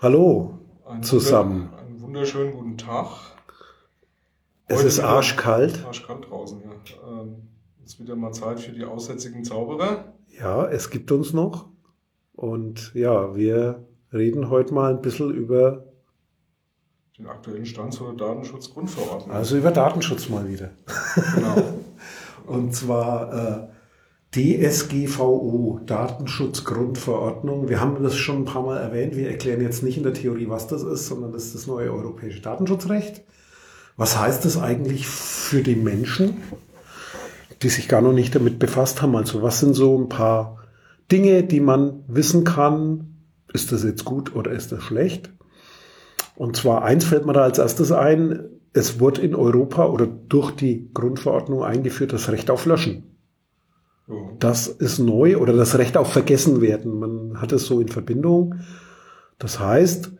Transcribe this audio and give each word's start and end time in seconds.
Hallo 0.00 0.58
Einen 0.86 1.02
zusammen. 1.02 1.62
wunder- 1.70 1.78
Einen 1.78 2.00
wunderschönen 2.00 2.52
guten 2.52 2.78
Tag. 2.78 3.08
Es 4.66 4.78
Heute 4.78 4.88
ist 4.88 4.98
wieder- 4.98 5.08
arschkalt. 5.08 5.84
Arschkalt 5.84 6.30
draußen, 6.30 6.60
ja. 6.62 7.20
Ähm, 7.22 7.48
ist 7.84 7.98
wieder 8.00 8.16
mal 8.16 8.32
Zeit 8.32 8.60
für 8.60 8.72
die 8.72 8.84
aussätzigen 8.84 9.44
Zauberer. 9.44 10.12
Ja, 10.38 10.66
es 10.66 10.90
gibt 10.90 11.10
uns 11.10 11.32
noch. 11.32 11.66
Und 12.34 12.94
ja, 12.94 13.34
wir 13.34 13.86
reden 14.12 14.50
heute 14.50 14.72
mal 14.74 14.92
ein 14.94 15.00
bisschen 15.02 15.32
über, 15.34 15.84
Den 17.18 17.26
aktuellen 17.26 17.66
Stand 17.66 17.92
zur 17.94 18.14
Datenschutzgrundverordnung. 18.16 19.34
also 19.34 19.56
über 19.56 19.70
Datenschutz 19.72 20.28
mal 20.28 20.48
wieder. 20.48 20.70
Genau. 21.34 21.62
Und 22.46 22.74
zwar 22.74 23.32
äh, 23.64 23.68
DSGVO, 24.34 25.80
Datenschutzgrundverordnung. 25.86 27.70
Wir 27.70 27.80
haben 27.80 28.02
das 28.02 28.14
schon 28.16 28.42
ein 28.42 28.44
paar 28.44 28.62
Mal 28.62 28.76
erwähnt. 28.76 29.16
Wir 29.16 29.30
erklären 29.30 29.62
jetzt 29.62 29.82
nicht 29.82 29.96
in 29.96 30.02
der 30.02 30.12
Theorie, 30.12 30.50
was 30.50 30.66
das 30.66 30.82
ist, 30.82 31.06
sondern 31.06 31.32
das 31.32 31.46
ist 31.46 31.54
das 31.54 31.66
neue 31.66 31.90
europäische 31.90 32.42
Datenschutzrecht. 32.42 33.22
Was 33.96 34.18
heißt 34.18 34.44
das 34.44 34.58
eigentlich 34.58 35.06
für 35.06 35.62
die 35.62 35.76
Menschen, 35.76 36.36
die 37.62 37.70
sich 37.70 37.88
gar 37.88 38.02
noch 38.02 38.12
nicht 38.12 38.34
damit 38.34 38.58
befasst 38.58 39.00
haben? 39.00 39.16
Also 39.16 39.42
was 39.42 39.60
sind 39.60 39.72
so 39.72 39.98
ein 39.98 40.10
paar 40.10 40.58
Dinge, 41.10 41.42
die 41.42 41.60
man 41.60 42.04
wissen 42.06 42.44
kann? 42.44 43.14
Ist 43.54 43.72
das 43.72 43.82
jetzt 43.82 44.04
gut 44.04 44.36
oder 44.36 44.50
ist 44.50 44.72
das 44.72 44.82
schlecht? 44.82 45.30
Und 46.36 46.54
zwar 46.54 46.84
eins 46.84 47.06
fällt 47.06 47.24
mir 47.24 47.32
da 47.32 47.44
als 47.44 47.58
erstes 47.58 47.92
ein. 47.92 48.44
Es 48.74 49.00
wurde 49.00 49.22
in 49.22 49.34
Europa 49.34 49.86
oder 49.86 50.06
durch 50.06 50.50
die 50.50 50.90
Grundverordnung 50.92 51.64
eingeführt 51.64 52.12
das 52.12 52.28
Recht 52.28 52.50
auf 52.50 52.66
Löschen. 52.66 53.07
So. 54.08 54.30
Das 54.38 54.66
ist 54.66 54.98
neu 54.98 55.36
oder 55.36 55.52
das 55.52 55.78
Recht 55.78 55.96
auf 55.96 56.12
Vergessenwerden. 56.12 56.98
Man 56.98 57.40
hat 57.40 57.52
es 57.52 57.66
so 57.66 57.80
in 57.80 57.88
Verbindung. 57.88 58.56
Das 59.38 59.60
heißt, 59.60 60.10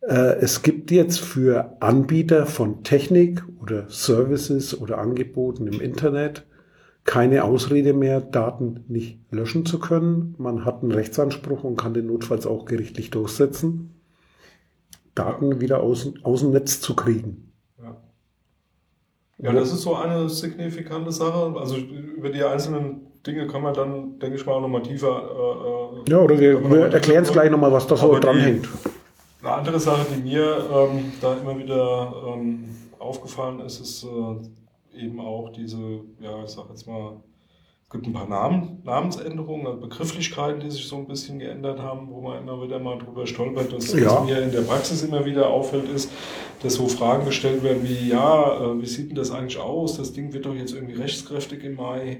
äh, 0.00 0.36
es 0.40 0.62
gibt 0.62 0.90
jetzt 0.90 1.20
für 1.20 1.76
Anbieter 1.80 2.46
von 2.46 2.82
Technik 2.82 3.44
oder 3.60 3.84
Services 3.88 4.80
oder 4.80 4.98
Angeboten 4.98 5.66
im 5.66 5.80
Internet 5.80 6.46
keine 7.04 7.44
Ausrede 7.44 7.92
mehr, 7.92 8.20
Daten 8.20 8.84
nicht 8.88 9.20
löschen 9.30 9.66
zu 9.66 9.78
können. 9.78 10.34
Man 10.38 10.64
hat 10.64 10.82
einen 10.82 10.92
Rechtsanspruch 10.92 11.62
und 11.62 11.76
kann 11.76 11.94
den 11.94 12.06
notfalls 12.06 12.46
auch 12.46 12.64
gerichtlich 12.64 13.10
durchsetzen, 13.10 13.94
Daten 15.14 15.60
wieder 15.60 15.80
aus, 15.80 16.12
aus 16.22 16.40
dem 16.40 16.50
Netz 16.50 16.80
zu 16.80 16.96
kriegen. 16.96 17.52
Ja. 19.52 19.52
das 19.60 19.72
ist 19.72 19.82
so 19.82 19.94
eine 19.94 20.28
signifikante 20.28 21.12
Sache. 21.12 21.54
Also 21.58 21.76
über 21.76 22.30
die 22.30 22.42
einzelnen 22.42 23.02
Dinge 23.26 23.46
kann 23.46 23.62
man 23.62 23.74
dann, 23.74 24.18
denke 24.18 24.36
ich 24.36 24.46
mal, 24.46 24.60
nochmal 24.60 24.82
tiefer. 24.82 25.22
Äh, 26.06 26.10
Ja, 26.10 26.18
oder 26.18 26.38
wir, 26.38 26.70
wir 26.70 26.86
erklären 26.92 27.22
es 27.24 27.32
gleich 27.32 27.50
nochmal, 27.50 27.72
was 27.72 27.86
da 27.86 27.96
so 27.96 28.06
Aber 28.06 28.20
die- 28.20 28.26
dranhängt. 28.26 28.68
Eine 29.42 29.52
andere 29.52 29.78
Sache, 29.78 30.06
die 30.16 30.22
mir 30.22 30.56
ähm, 30.72 31.12
da 31.20 31.34
immer 31.34 31.58
wieder 31.58 32.14
ähm, 32.34 32.64
aufgefallen 32.98 33.60
ist, 33.60 33.78
ist 33.80 34.04
äh, 34.04 34.98
eben 35.04 35.20
auch 35.20 35.50
diese, 35.50 35.76
ja, 36.20 36.42
ich 36.44 36.50
sag 36.50 36.64
jetzt 36.70 36.86
mal, 36.86 37.16
gibt 37.94 38.06
ein 38.08 38.12
paar 38.12 38.28
Namen, 38.28 38.80
Namensänderungen, 38.84 39.66
also 39.68 39.80
Begrifflichkeiten, 39.80 40.60
die 40.60 40.70
sich 40.70 40.86
so 40.86 40.96
ein 40.96 41.06
bisschen 41.06 41.38
geändert 41.38 41.80
haben, 41.80 42.08
wo 42.10 42.20
man 42.20 42.42
immer 42.42 42.60
wieder 42.62 42.78
mal 42.80 42.98
drüber 42.98 43.24
stolpert. 43.26 43.72
Das, 43.72 43.92
Ja. 43.94 44.16
was 44.20 44.24
mir 44.24 44.42
in 44.42 44.50
der 44.52 44.62
Praxis 44.62 45.02
immer 45.04 45.24
wieder 45.24 45.48
auffällt, 45.48 45.88
ist, 45.88 46.10
dass 46.62 46.74
so 46.74 46.88
Fragen 46.88 47.24
gestellt 47.24 47.62
werden 47.62 47.82
wie, 47.84 48.08
ja, 48.10 48.72
äh, 48.72 48.82
wie 48.82 48.86
sieht 48.86 49.08
denn 49.10 49.14
das 49.16 49.30
eigentlich 49.30 49.58
aus? 49.58 49.96
Das 49.96 50.12
Ding 50.12 50.32
wird 50.34 50.44
doch 50.44 50.54
jetzt 50.54 50.74
irgendwie 50.74 50.94
rechtskräftig 51.00 51.62
im 51.64 51.76
Mai. 51.76 52.18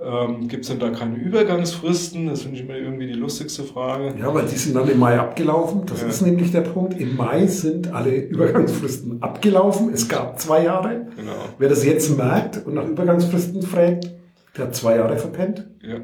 Ähm, 0.00 0.48
Gibt 0.48 0.64
es 0.64 0.70
denn 0.70 0.80
da 0.80 0.90
keine 0.90 1.14
Übergangsfristen? 1.14 2.26
Das 2.26 2.42
finde 2.42 2.56
ich 2.56 2.64
immer 2.64 2.74
irgendwie 2.76 3.06
die 3.06 3.12
lustigste 3.12 3.62
Frage. 3.62 4.12
Ja, 4.18 4.34
weil 4.34 4.46
die 4.46 4.56
sind 4.56 4.74
dann 4.74 4.88
im 4.88 4.98
Mai 4.98 5.16
abgelaufen. 5.20 5.82
Das 5.86 6.02
Ja. 6.02 6.08
ist 6.08 6.22
nämlich 6.22 6.50
der 6.50 6.62
Punkt. 6.62 6.98
Im 7.00 7.16
Mai 7.16 7.46
sind 7.46 7.92
alle 7.92 8.10
Übergangsfristen 8.16 9.22
abgelaufen. 9.22 9.92
Es 9.94 10.08
gab 10.08 10.40
zwei 10.40 10.64
Jahre. 10.64 11.06
Genau. 11.16 11.32
Wer 11.58 11.68
das 11.68 11.84
jetzt 11.84 12.16
merkt 12.16 12.66
und 12.66 12.74
nach 12.74 12.86
Übergangsfristen 12.88 13.62
fragt, 13.62 14.10
der 14.56 14.66
hat 14.66 14.76
zwei 14.76 14.96
Jahre 14.96 15.16
verpennt. 15.16 15.68
Ja. 15.82 16.00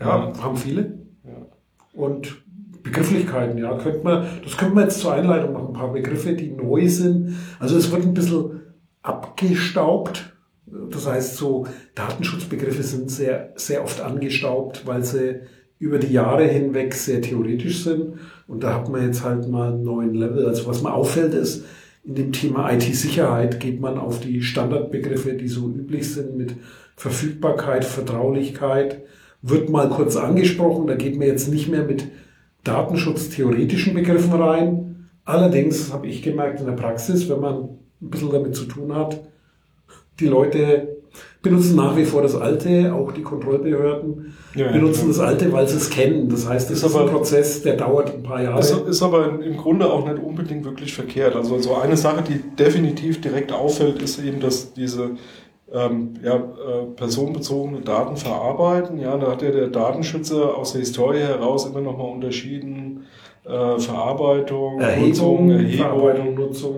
Ja, 0.00 0.32
haben 0.42 0.56
viele. 0.56 0.98
Ja. 1.24 1.46
Und 1.92 2.42
Begrifflichkeiten, 2.82 3.58
ja, 3.58 3.76
könnte 3.76 4.02
man, 4.02 4.26
das 4.42 4.56
könnte 4.56 4.74
man 4.74 4.84
jetzt 4.84 5.00
zur 5.00 5.12
Einleitung 5.12 5.52
noch 5.52 5.68
ein 5.68 5.74
paar 5.74 5.92
Begriffe, 5.92 6.32
die 6.32 6.50
neu 6.50 6.88
sind. 6.88 7.36
Also 7.58 7.76
es 7.76 7.90
wird 7.92 8.04
ein 8.04 8.14
bisschen 8.14 8.62
abgestaubt. 9.02 10.34
Das 10.90 11.06
heißt, 11.06 11.36
so 11.36 11.66
Datenschutzbegriffe 11.94 12.82
sind 12.82 13.10
sehr, 13.10 13.52
sehr 13.56 13.82
oft 13.82 14.00
angestaubt, 14.00 14.86
weil 14.86 15.04
sie 15.04 15.40
über 15.78 15.98
die 15.98 16.12
Jahre 16.12 16.44
hinweg 16.44 16.94
sehr 16.94 17.20
theoretisch 17.20 17.84
sind. 17.84 18.14
Und 18.46 18.62
da 18.62 18.74
hat 18.74 18.88
man 18.88 19.04
jetzt 19.04 19.24
halt 19.24 19.48
mal 19.48 19.72
einen 19.72 19.82
neuen 19.82 20.14
Level. 20.14 20.46
Also 20.46 20.66
was 20.66 20.82
mir 20.82 20.92
auffällt 20.92 21.34
ist, 21.34 21.64
in 22.04 22.14
dem 22.14 22.32
Thema 22.32 22.72
IT-Sicherheit 22.72 23.60
geht 23.60 23.80
man 23.80 23.98
auf 23.98 24.20
die 24.20 24.42
Standardbegriffe, 24.42 25.34
die 25.34 25.48
so 25.48 25.68
üblich 25.68 26.12
sind 26.12 26.36
mit 26.36 26.54
Verfügbarkeit, 26.96 27.84
Vertraulichkeit, 27.84 29.02
wird 29.42 29.70
mal 29.70 29.88
kurz 29.88 30.16
angesprochen. 30.16 30.86
Da 30.86 30.94
geht 30.94 31.18
man 31.18 31.26
jetzt 31.26 31.48
nicht 31.48 31.68
mehr 31.68 31.84
mit 31.84 32.06
datenschutztheoretischen 32.64 33.94
Begriffen 33.94 34.32
rein. 34.32 35.08
Allerdings 35.24 35.92
habe 35.92 36.06
ich 36.06 36.22
gemerkt 36.22 36.60
in 36.60 36.66
der 36.66 36.72
Praxis, 36.72 37.28
wenn 37.28 37.40
man 37.40 37.68
ein 38.02 38.10
bisschen 38.10 38.30
damit 38.30 38.56
zu 38.56 38.64
tun 38.64 38.94
hat, 38.94 39.20
die 40.18 40.26
Leute 40.26 40.89
benutzen 41.42 41.76
nach 41.76 41.96
wie 41.96 42.04
vor 42.04 42.20
das 42.22 42.34
Alte, 42.34 42.92
auch 42.94 43.12
die 43.12 43.22
Kontrollbehörden 43.22 44.34
Ja, 44.54 44.70
benutzen 44.72 45.02
ja. 45.02 45.08
das 45.08 45.18
Alte, 45.20 45.52
weil 45.52 45.66
sie 45.68 45.76
es 45.78 45.88
kennen. 45.88 46.28
Das 46.28 46.46
heißt, 46.48 46.70
es 46.70 46.78
Ist 46.78 46.84
ist 46.84 46.94
ein 46.94 47.02
aber- 47.02 47.10
Prozess, 47.12 47.62
der 47.62 47.76
dauert 47.76 48.12
ein 48.14 48.22
paar 48.22 48.42
Jahre. 48.42 48.56
Das 48.58 48.70
ist 48.72 49.02
aber 49.02 49.40
im 49.42 49.56
Grunde 49.56 49.90
auch 49.90 50.06
nicht 50.06 50.22
unbedingt 50.22 50.64
wirklich 50.64 50.92
verkehrt. 50.92 51.34
Also 51.36 51.58
so 51.58 51.74
eine 51.76 51.96
Sache, 51.96 52.22
die 52.22 52.40
definitiv 52.56 53.20
direkt 53.20 53.52
auffällt, 53.52 54.02
ist 54.02 54.22
eben, 54.22 54.40
dass 54.40 54.74
diese 54.74 55.12
ähm, 55.72 56.14
ja, 56.22 56.34
äh, 56.36 56.40
personenbezogene 56.96 57.80
Daten 57.80 58.16
verarbeiten. 58.16 58.98
Ja, 58.98 59.16
da 59.16 59.30
hat 59.30 59.40
ja 59.42 59.50
der 59.52 59.68
Datenschützer 59.68 60.56
aus 60.58 60.72
der 60.72 60.80
Historie 60.80 61.20
heraus 61.20 61.64
immer 61.64 61.80
noch 61.80 61.96
mal 61.96 62.04
unterschieden 62.04 63.04
äh, 63.46 63.78
Verarbeitung, 63.78 64.80
Erhebung, 64.80 65.08
Nutzung, 65.08 65.50
Erhebung. 65.50 65.76
Verarbeitung, 65.76 66.34
Nutzung. 66.34 66.74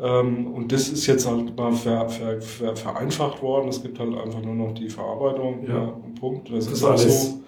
Ähm, 0.00 0.52
und 0.52 0.72
das 0.72 0.88
ist 0.88 1.06
jetzt 1.06 1.28
halt 1.28 1.56
mal 1.56 1.72
ver, 1.72 2.08
ver, 2.08 2.40
ver, 2.40 2.76
vereinfacht 2.76 3.42
worden. 3.42 3.68
Es 3.68 3.82
gibt 3.82 3.98
halt 3.98 4.16
einfach 4.16 4.42
nur 4.42 4.54
noch 4.54 4.74
die 4.74 4.88
Verarbeitung. 4.88 5.64
Ja. 5.66 5.74
Ja. 5.74 5.94
Punkt. 6.18 6.50
Das, 6.50 6.66
Das 6.66 6.74
ist 6.74 6.84
auch 6.84 6.96
so, 6.96 7.42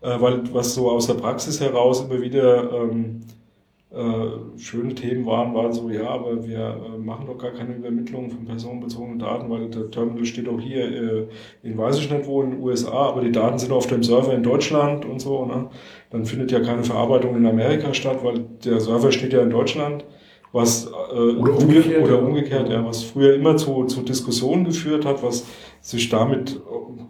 äh, 0.00 0.20
weil 0.20 0.42
was 0.52 0.74
so 0.74 0.90
aus 0.90 1.06
der 1.06 1.14
Praxis 1.14 1.60
heraus 1.60 2.04
immer 2.04 2.20
wieder 2.20 2.72
ähm, 2.72 3.20
äh, 3.94 4.58
schöne 4.58 4.94
Themen 4.94 5.26
waren, 5.26 5.54
waren 5.54 5.72
so, 5.72 5.90
ja, 5.90 6.08
aber 6.08 6.46
wir 6.46 6.58
äh, 6.58 6.98
machen 6.98 7.26
doch 7.26 7.36
gar 7.36 7.50
keine 7.50 7.74
Übermittlung 7.74 8.30
von 8.30 8.46
personenbezogenen 8.46 9.18
Daten, 9.18 9.50
weil 9.50 9.68
der 9.68 9.90
Terminal 9.90 10.24
steht 10.24 10.48
auch 10.48 10.58
hier 10.58 10.84
äh, 10.84 11.26
in 11.62 11.76
weiß 11.76 11.98
ich 11.98 12.10
nicht 12.10 12.26
wo 12.26 12.42
in 12.42 12.52
den 12.52 12.60
USA, 12.60 12.90
aber 12.90 13.20
die 13.20 13.32
Daten 13.32 13.58
sind 13.58 13.70
auf 13.70 13.86
dem 13.86 14.02
Server 14.02 14.32
in 14.32 14.42
Deutschland 14.42 15.04
und 15.04 15.20
so. 15.20 15.44
Ne? 15.44 15.68
Dann 16.10 16.24
findet 16.24 16.50
ja 16.52 16.60
keine 16.60 16.84
Verarbeitung 16.84 17.36
in 17.36 17.44
Amerika 17.44 17.92
statt, 17.92 18.20
weil 18.22 18.40
der 18.64 18.80
Server 18.80 19.12
steht 19.12 19.34
ja 19.34 19.42
in 19.42 19.50
Deutschland. 19.50 20.04
Was, 20.52 20.86
äh, 20.86 20.90
Oder 20.90 21.54
früher- 21.54 21.58
umgekehrt, 21.62 22.02
oder 22.04 22.14
ja. 22.16 22.20
umgekehrt, 22.20 22.68
ja, 22.68 22.84
was 22.86 23.02
früher 23.04 23.34
immer 23.34 23.56
zu, 23.56 23.84
zu 23.84 24.02
Diskussionen 24.02 24.64
geführt 24.64 25.06
hat, 25.06 25.22
was 25.22 25.46
sich 25.80 26.10
damit 26.10 26.56
äh, 26.56 26.58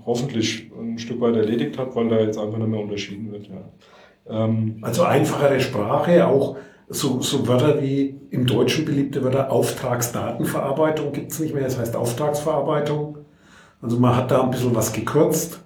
hoffentlich 0.06 0.70
ein 0.78 0.97
Stück 0.98 1.20
weit 1.20 1.34
erledigt 1.36 1.76
hat, 1.78 1.97
weil 1.97 2.08
da 2.08 2.20
jetzt 2.20 2.38
einfach 2.38 2.58
nicht 2.58 2.69
mehr 2.69 2.80
unterschieden 2.80 3.32
wird. 3.32 3.48
Ja. 3.48 4.44
Ähm, 4.44 4.78
Also 4.82 5.03
einfachere 5.03 5.58
Sprache, 5.60 6.26
auch 6.26 6.56
so, 6.88 7.20
so 7.20 7.48
Wörter 7.48 7.83
wie 7.83 8.15
im 8.30 8.47
Deutschen 8.47 8.84
beliebte 8.84 9.24
Wörter 9.24 9.50
Auftragsdatenverarbeitung 9.50 11.12
gibt 11.12 11.33
es 11.33 11.41
nicht 11.41 11.54
mehr, 11.54 11.65
das 11.65 11.78
heißt 11.78 11.97
Auftragsverarbeitung. 11.97 13.18
Also 13.80 13.98
man 13.98 14.15
hat 14.15 14.30
da 14.30 14.42
ein 14.42 14.50
bisschen 14.50 14.74
was 14.74 14.92
gekürzt, 14.92 15.60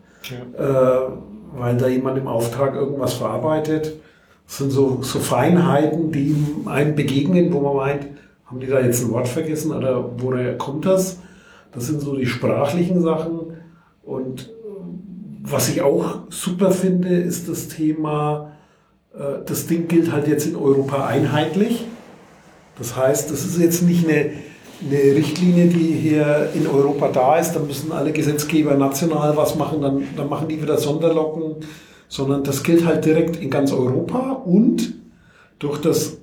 ja. 0.57 1.05
äh, 1.07 1.09
weil 1.55 1.77
da 1.77 1.89
jemand 1.89 2.17
im 2.19 2.27
Auftrag 2.29 2.75
irgendwas 2.75 3.15
verarbeitet. 3.15 3.95
Das 4.47 4.59
sind 4.59 4.71
so, 4.71 5.01
so 5.03 5.19
Feinheiten, 5.19 6.13
die 6.13 6.37
einem 6.67 6.95
begegnen, 6.95 7.53
wo 7.53 7.61
man 7.61 7.77
meint, 7.77 8.07
haben 8.47 8.61
die 8.61 8.69
da 8.69 8.81
jetzt 8.81 9.03
ein 9.03 9.11
Wort 9.11 9.29
vergessen 9.29 9.73
oder 9.73 10.13
woher 10.19 10.57
kommt 10.57 10.87
das? 10.87 11.19
Das 11.73 11.87
sind 11.87 12.01
so 12.01 12.17
die 12.17 12.27
sprachlichen 12.27 13.03
Sachen. 13.03 13.57
Und 14.03 14.43
äh, 14.43 14.47
was 15.43 15.69
ich 15.69 15.83
auch 15.83 16.21
super 16.31 16.71
finde, 16.71 17.09
ist 17.09 17.49
das 17.49 17.69
Thema, 17.69 18.53
äh, 19.15 19.45
das 19.45 19.67
Ding 19.67 19.89
gilt 19.89 20.13
halt 20.13 20.29
jetzt 20.29 20.47
in 20.47 20.57
Europa 20.57 21.07
einheitlich. 21.07 21.85
Das 22.79 22.97
heißt, 22.97 23.31
das 23.31 23.45
ist 23.45 23.59
jetzt 23.59 23.83
nicht 23.83 24.09
eine, 24.09 24.31
eine 24.81 25.17
Richtlinie, 25.17 25.67
die 25.67 25.93
hier 25.93 26.51
in 26.55 26.67
Europa 26.67 27.09
da 27.09 27.39
ist. 27.39 27.53
Da 27.53 27.61
müssen 27.61 27.91
alle 27.91 28.13
Gesetzgeber 28.13 28.75
national 28.75 29.37
was 29.37 29.57
machen, 29.57 29.83
dann, 29.83 30.05
dann 30.17 30.29
machen 30.29 30.47
die 30.49 30.63
wieder 30.63 30.79
Sonderlocken, 30.79 31.57
sondern 32.09 32.45
das 32.45 32.63
gilt 32.63 32.85
halt 32.85 33.05
direkt 33.05 33.37
in 33.37 33.51
ganz 33.51 33.73
Europa 33.73 34.33
und 34.33 34.95
durch 35.59 35.81
das 35.81 36.19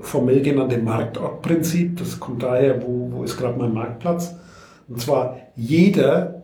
formell 0.00 0.42
genannte 0.42 0.78
Marktortprinzip, 0.78 1.96
das 1.96 2.20
kommt 2.20 2.42
daher, 2.42 2.82
wo, 2.82 3.10
wo 3.12 3.24
ist 3.24 3.36
gerade 3.36 3.58
mein 3.58 3.72
Marktplatz, 3.72 4.34
und 4.88 5.00
zwar 5.00 5.38
jeder, 5.56 6.42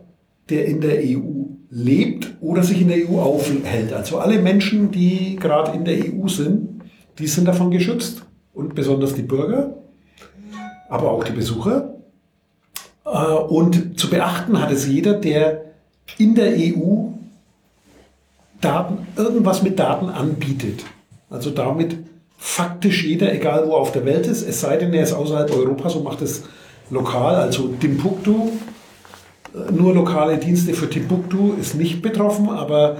der 0.50 0.66
in 0.66 0.80
der 0.80 0.98
EU 0.98 1.44
lebt 1.70 2.34
oder 2.40 2.62
sich 2.62 2.80
in 2.80 2.88
der 2.88 3.08
EU 3.08 3.20
aufhält, 3.20 3.92
also 3.92 4.18
alle 4.18 4.40
Menschen, 4.40 4.90
die 4.90 5.36
gerade 5.36 5.76
in 5.76 5.84
der 5.84 5.96
EU 5.98 6.28
sind, 6.28 6.82
die 7.18 7.26
sind 7.26 7.46
davon 7.46 7.70
geschützt. 7.70 8.22
Und 8.52 8.76
besonders 8.76 9.14
die 9.14 9.22
Bürger, 9.22 9.74
aber 10.88 11.10
auch 11.10 11.24
die 11.24 11.32
Besucher. 11.32 11.94
Äh, 13.04 13.08
und 13.08 13.98
zu 13.98 14.08
beachten 14.08 14.60
hat 14.60 14.70
es 14.70 14.86
jeder, 14.86 15.14
der 15.14 15.64
in 16.18 16.36
der 16.36 16.52
EU 16.56 17.13
Daten, 18.64 19.06
irgendwas 19.16 19.62
mit 19.62 19.78
Daten 19.78 20.08
anbietet. 20.08 20.84
Also 21.30 21.50
damit 21.50 21.96
faktisch 22.36 23.04
jeder, 23.04 23.32
egal 23.32 23.66
wo 23.66 23.74
auf 23.74 23.92
der 23.92 24.04
Welt 24.04 24.26
ist, 24.26 24.46
es 24.46 24.60
sei 24.60 24.76
denn, 24.76 24.92
er 24.92 25.02
ist 25.02 25.12
außerhalb 25.12 25.50
Europas 25.50 25.94
und 25.94 26.04
macht 26.04 26.22
es 26.22 26.44
lokal, 26.90 27.36
also 27.36 27.68
Timbuktu, 27.80 28.50
äh, 29.54 29.72
nur 29.72 29.94
lokale 29.94 30.38
Dienste 30.38 30.74
für 30.74 30.88
Timbuktu 30.88 31.54
ist 31.54 31.74
nicht 31.74 32.02
betroffen, 32.02 32.50
aber 32.50 32.96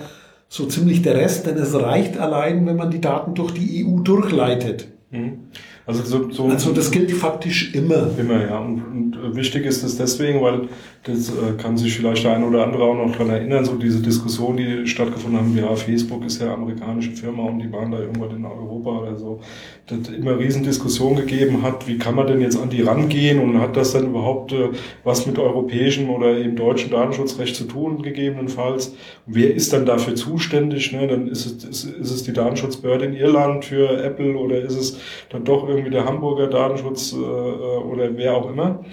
so 0.49 0.67
ziemlich 0.67 1.03
der 1.03 1.17
Rest, 1.17 1.47
denn 1.47 1.57
es 1.57 1.75
reicht 1.75 2.19
allein, 2.19 2.67
wenn 2.67 2.77
man 2.77 2.91
die 2.91 3.01
Daten 3.01 3.35
durch 3.35 3.53
die 3.53 3.85
EU 3.85 4.01
durchleitet. 4.01 4.89
Mhm. 5.11 5.49
Also, 5.87 6.03
so, 6.03 6.31
so 6.31 6.45
also 6.47 6.73
das 6.73 6.91
gilt 6.91 7.13
faktisch 7.13 7.75
immer. 7.75 8.11
Immer, 8.19 8.47
ja. 8.47 8.59
Und, 8.59 8.83
und 8.83 9.37
wichtig 9.37 9.67
ist 9.67 9.83
es 9.83 9.99
deswegen, 9.99 10.41
weil 10.41 10.69
das 11.03 11.29
äh, 11.29 11.53
kann 11.59 11.77
sich 11.77 11.95
vielleicht 11.95 12.25
der 12.25 12.37
eine 12.37 12.47
oder 12.47 12.65
andere 12.65 12.85
auch 12.85 12.95
noch 12.95 13.13
daran 13.13 13.29
erinnern, 13.29 13.65
so 13.67 13.75
diese 13.75 14.01
Diskussion, 14.01 14.57
die 14.57 14.87
stattgefunden 14.87 15.39
haben, 15.39 15.57
ja, 15.57 15.75
Facebook 15.77 16.25
ist 16.25 16.41
ja 16.41 16.55
amerikanische 16.55 17.11
Firma 17.11 17.43
und 17.43 17.59
die 17.59 17.71
waren 17.71 17.91
da 17.91 17.99
irgendwann 17.99 18.35
in 18.35 18.47
Europa 18.47 18.91
oder 19.01 19.17
so. 19.17 19.41
Das 19.87 20.09
immer 20.09 20.39
Riesendiskussion 20.39 21.17
gegeben 21.17 21.63
hat, 21.63 21.87
wie 21.87 21.99
kann 21.99 22.15
man 22.15 22.27
denn 22.27 22.41
jetzt 22.41 22.59
an 22.59 22.71
die 22.71 22.81
rangehen 22.81 23.39
und 23.39 23.61
hat 23.61 23.77
das 23.77 23.93
dann 23.93 24.07
überhaupt 24.07 24.53
äh, 24.53 24.71
was 25.05 25.27
mit 25.27 25.39
europäischem 25.39 26.09
oder 26.09 26.39
eben 26.39 26.57
deutschem 26.57 26.91
Datenschutzrecht 26.91 27.55
zu 27.55 27.65
tun, 27.65 28.01
gegebenenfalls? 28.01 28.89
Und 29.27 29.35
wer 29.35 29.55
ist 29.55 29.75
dann 29.75 29.85
dafür 29.85 30.15
zuständig? 30.15 30.93
Ne? 30.93 31.07
Dann 31.07 31.29
ist 31.29 31.45
es, 31.45 31.65
ist, 31.65 31.85
ist 31.85 32.11
es 32.11 32.23
die 32.23 32.33
Datenschutzbehörde 32.33 33.05
in 33.05 33.15
Irland 33.15 33.67
für 33.67 34.03
Apple 34.03 34.39
oder 34.39 34.63
ist 34.63 34.77
es 34.77 34.99
dann 35.29 35.45
doch 35.45 35.69
irgendwie 35.75 35.91
der 35.91 36.05
Hamburger 36.05 36.47
Datenschutz 36.47 37.13
äh, 37.13 37.17
äh 37.17 37.21
oder 37.21 38.17
wer 38.17 38.37
auch 38.37 38.51
immer? 38.51 38.85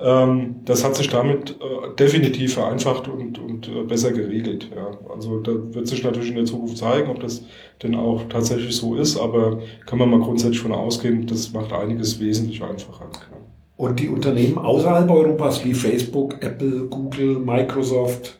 Ähm, 0.00 0.56
das 0.64 0.84
hat 0.84 0.94
sich 0.94 1.08
damit 1.08 1.50
äh, 1.60 1.94
definitiv 1.96 2.54
vereinfacht 2.54 3.08
und, 3.08 3.38
und 3.38 3.68
äh, 3.68 3.82
besser 3.82 4.12
geregelt. 4.12 4.70
Ja. 4.74 4.90
Also 5.12 5.40
da 5.40 5.52
wird 5.74 5.88
sich 5.88 6.04
natürlich 6.04 6.30
in 6.30 6.36
der 6.36 6.44
Zukunft 6.44 6.78
zeigen, 6.78 7.10
ob 7.10 7.20
das 7.20 7.42
denn 7.82 7.96
auch 7.96 8.22
tatsächlich 8.28 8.76
so 8.76 8.94
ist, 8.94 9.18
aber 9.18 9.58
kann 9.86 9.98
man 9.98 10.10
mal 10.10 10.20
grundsätzlich 10.20 10.60
von 10.60 10.72
ausgehen, 10.72 11.26
das 11.26 11.52
macht 11.52 11.72
einiges 11.72 12.20
wesentlich 12.20 12.62
einfacher. 12.62 13.06
Ja. 13.12 13.38
Und 13.76 13.98
die 13.98 14.08
Unternehmen 14.08 14.58
außerhalb 14.58 15.10
Europas 15.10 15.64
wie 15.64 15.74
Facebook, 15.74 16.42
Apple, 16.42 16.86
Google, 16.86 17.38
Microsoft 17.38 18.38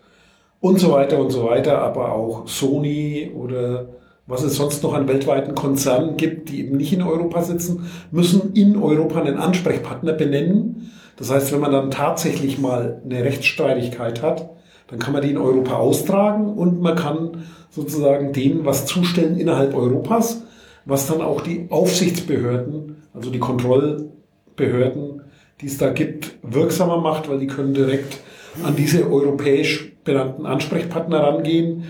und 0.60 0.78
so 0.78 0.92
weiter 0.92 1.18
und 1.18 1.30
so 1.30 1.44
weiter, 1.44 1.78
aber 1.80 2.12
auch 2.12 2.46
Sony 2.46 3.32
oder 3.34 3.88
was 4.28 4.44
es 4.44 4.54
sonst 4.54 4.84
noch 4.84 4.94
an 4.94 5.08
weltweiten 5.08 5.56
Konzernen 5.56 6.16
gibt, 6.16 6.50
die 6.50 6.60
eben 6.60 6.76
nicht 6.76 6.92
in 6.92 7.02
Europa 7.02 7.42
sitzen, 7.42 7.86
müssen 8.12 8.52
in 8.54 8.80
Europa 8.80 9.20
einen 9.20 9.38
Ansprechpartner 9.38 10.12
benennen 10.12 10.92
das 11.19 11.30
heißt, 11.30 11.52
wenn 11.52 11.60
man 11.60 11.72
dann 11.72 11.90
tatsächlich 11.90 12.58
mal 12.58 13.02
eine 13.04 13.25
Rechtsstreitigkeit 13.25 14.22
hat, 14.22 14.50
dann 14.86 15.00
kann 15.00 15.12
man 15.12 15.22
die 15.22 15.30
in 15.30 15.36
Europa 15.36 15.75
austragen 15.75 16.46
und 16.46 16.80
man 16.80 16.96
kann 16.96 17.44
sozusagen 17.70 18.32
denen 18.32 18.64
was 18.64 18.86
zustellen 18.86 19.36
innerhalb 19.36 19.75
Europas, 19.75 20.42
was 20.84 21.06
dann 21.06 21.20
auch 21.20 21.40
die 21.40 21.66
Aufsichtsbehörden, 21.70 23.02
also 23.12 23.31
die 23.31 23.40
Kontrollbehörden, 23.40 25.22
die 25.60 25.66
es 25.66 25.76
da 25.76 25.90
gibt, 25.90 26.38
wirksamer 26.42 26.98
macht, 26.98 27.28
weil 27.28 27.40
die 27.40 27.48
können 27.48 27.74
direkt 27.74 28.20
an 28.64 28.76
diese 28.76 29.10
europäisch 29.10 29.92
benannten 30.04 30.46
Ansprechpartner 30.46 31.19
rangehen. 31.19 31.84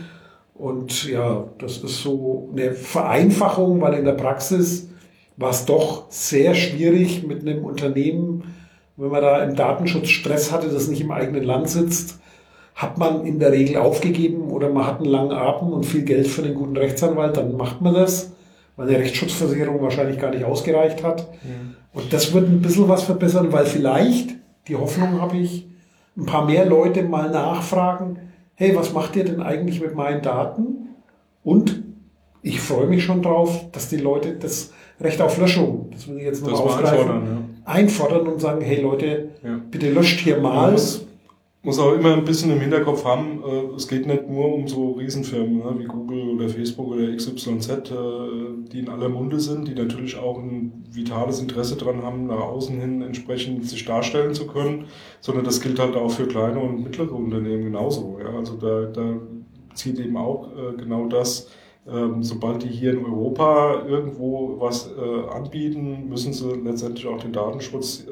Und 0.59 1.09
ja, 1.09 1.45
das 1.59 1.79
ist 1.79 2.03
so 2.03 2.51
eine 2.53 2.73
Vereinfachung, 2.73 3.81
weil 3.81 3.95
in 3.95 4.05
der 4.05 4.13
Praxis 4.13 4.89
war 5.37 5.51
es 5.51 5.65
doch 5.65 6.07
sehr 6.11 6.55
schwierig 6.55 7.25
mit 7.25 7.43
einem 7.43 7.65
Unternehmen, 7.65 8.43
wenn 8.97 9.11
man 9.11 9.23
da 9.23 9.45
im 9.45 9.55
Datenschutz 9.55 10.09
Stress 10.09 10.51
hatte, 10.51 10.69
das 10.69 10.89
nicht 10.89 11.01
im 11.01 11.13
eigenen 11.13 11.45
Land 11.45 11.69
sitzt, 11.69 12.19
hat 12.75 12.99
man 12.99 13.25
in 13.25 13.39
der 13.39 13.53
Regel 13.53 13.77
aufgegeben 13.77 14.51
oder 14.51 14.69
man 14.69 14.85
hat 14.85 14.97
einen 14.97 15.11
langen 15.11 15.31
Atem 15.31 15.73
und 15.73 15.87
viel 15.87 16.03
Geld 16.03 16.27
für 16.27 16.43
einen 16.43 16.55
guten 16.55 16.77
Rechtsanwalt, 16.77 17.37
dann 17.37 17.57
macht 17.57 17.81
man 17.81 17.95
das, 17.95 18.33
weil 18.75 18.89
eine 18.89 18.99
Rechtsschutzversicherung 18.99 19.81
wahrscheinlich 19.81 20.19
gar 20.19 20.31
nicht 20.31 20.45
ausgereicht 20.45 21.05
hat. 21.05 21.29
Mhm. 21.45 21.77
Und 21.93 22.13
das 22.13 22.33
wird 22.35 22.49
ein 22.49 22.61
bisschen 22.61 22.89
was 22.89 23.05
verbessern, 23.05 23.53
weil 23.53 23.67
vielleicht, 23.67 24.31
die 24.67 24.75
Hoffnung 24.75 25.21
habe 25.21 25.37
ich, 25.37 25.69
ein 26.17 26.27
paar 26.27 26.47
mehr 26.47 26.67
Leute 26.67 27.05
mal 27.05 27.31
nachfragen, 27.31 28.19
hey, 28.59 28.77
was 28.77 28.93
macht 28.93 29.17
ihr 29.17 29.25
denn 29.25 29.41
eigentlich 29.41 29.81
mit 29.81 29.95
meinen 29.95 30.23
Daten? 30.23 30.95
Und 31.43 31.83
ich 32.43 32.61
freue 32.61 32.87
mich 32.87 33.05
schon 33.05 33.23
drauf, 33.23 33.71
dass 33.73 33.89
die 33.89 33.97
Leute 33.97 34.35
das 34.35 34.73
Recht 35.01 35.21
auf 35.21 35.39
Löschung, 35.39 35.89
das 35.93 36.09
will 36.09 36.19
ich 36.19 36.25
jetzt 36.25 36.45
noch 36.45 36.61
aufgreifen, 36.61 37.07
ja 37.07 37.39
einfordern 37.69 38.27
und 38.27 38.41
sagen, 38.41 38.63
hey 38.63 38.81
Leute, 38.81 39.29
ja. 39.45 39.61
bitte 39.71 39.91
löscht 39.91 40.21
hier 40.21 40.39
mal. 40.39 40.73
Muss, 40.73 41.07
muss 41.63 41.79
auch 41.79 41.93
immer 41.93 42.15
ein 42.15 42.25
bisschen 42.25 42.53
im 42.53 42.61
Hinterkopf 42.61 43.05
haben, 43.05 43.43
äh, 43.45 43.75
es 43.75 43.89
geht 43.89 44.07
nicht 44.07 44.29
nur 44.29 44.55
um 44.55 44.69
so 44.69 44.93
Riesenfirmen 44.93 45.59
ne, 45.59 45.75
wie 45.79 45.85
Google 45.85 46.31
oder 46.31 46.49
Facebook 46.49 46.89
oder 46.89 47.15
XYZ, 47.15 47.69
äh, 47.69 47.95
die 48.73 48.79
in 48.79 48.89
aller 48.89 49.09
Munde 49.09 49.41
sind, 49.41 49.67
die 49.67 49.75
natürlich 49.75 50.17
auch 50.17 50.39
ein 50.39 50.85
vitales 50.91 51.41
Interesse 51.41 51.77
daran 51.77 52.03
haben, 52.03 52.27
nach 52.29 52.41
außen 52.41 52.81
hin 52.81 53.03
entsprechend 53.03 53.69
sich 53.69 53.85
darstellen 53.85 54.35
zu 54.35 54.47
können, 54.47 54.87
sondern 55.21 55.45
das 55.45 55.61
gilt 55.61 55.81
halt 55.81 55.97
auch 55.97 56.11
für 56.11 56.29
kleine 56.29 56.61
und 56.61 56.83
mittlere 56.83 57.13
Unternehmen 57.13 57.65
genauso. 57.65 58.19
Also 58.37 58.57
da, 58.57 58.85
da 58.87 59.19
zieht 59.75 59.99
eben 59.99 60.17
auch 60.17 60.51
äh, 60.53 60.77
genau 60.77 61.07
das 61.07 61.49
ähm, 61.91 62.23
sobald 62.23 62.63
die 62.63 62.69
hier 62.69 62.93
in 62.93 63.05
Europa 63.05 63.87
irgendwo 63.87 64.61
was 64.61 64.91
anbieten, 65.33 66.07
müssen 66.07 66.35
sie 66.35 66.55
letztendlich 66.63 67.07
auch 67.07 67.19
den 67.19 67.33
Datenschutz 67.33 68.05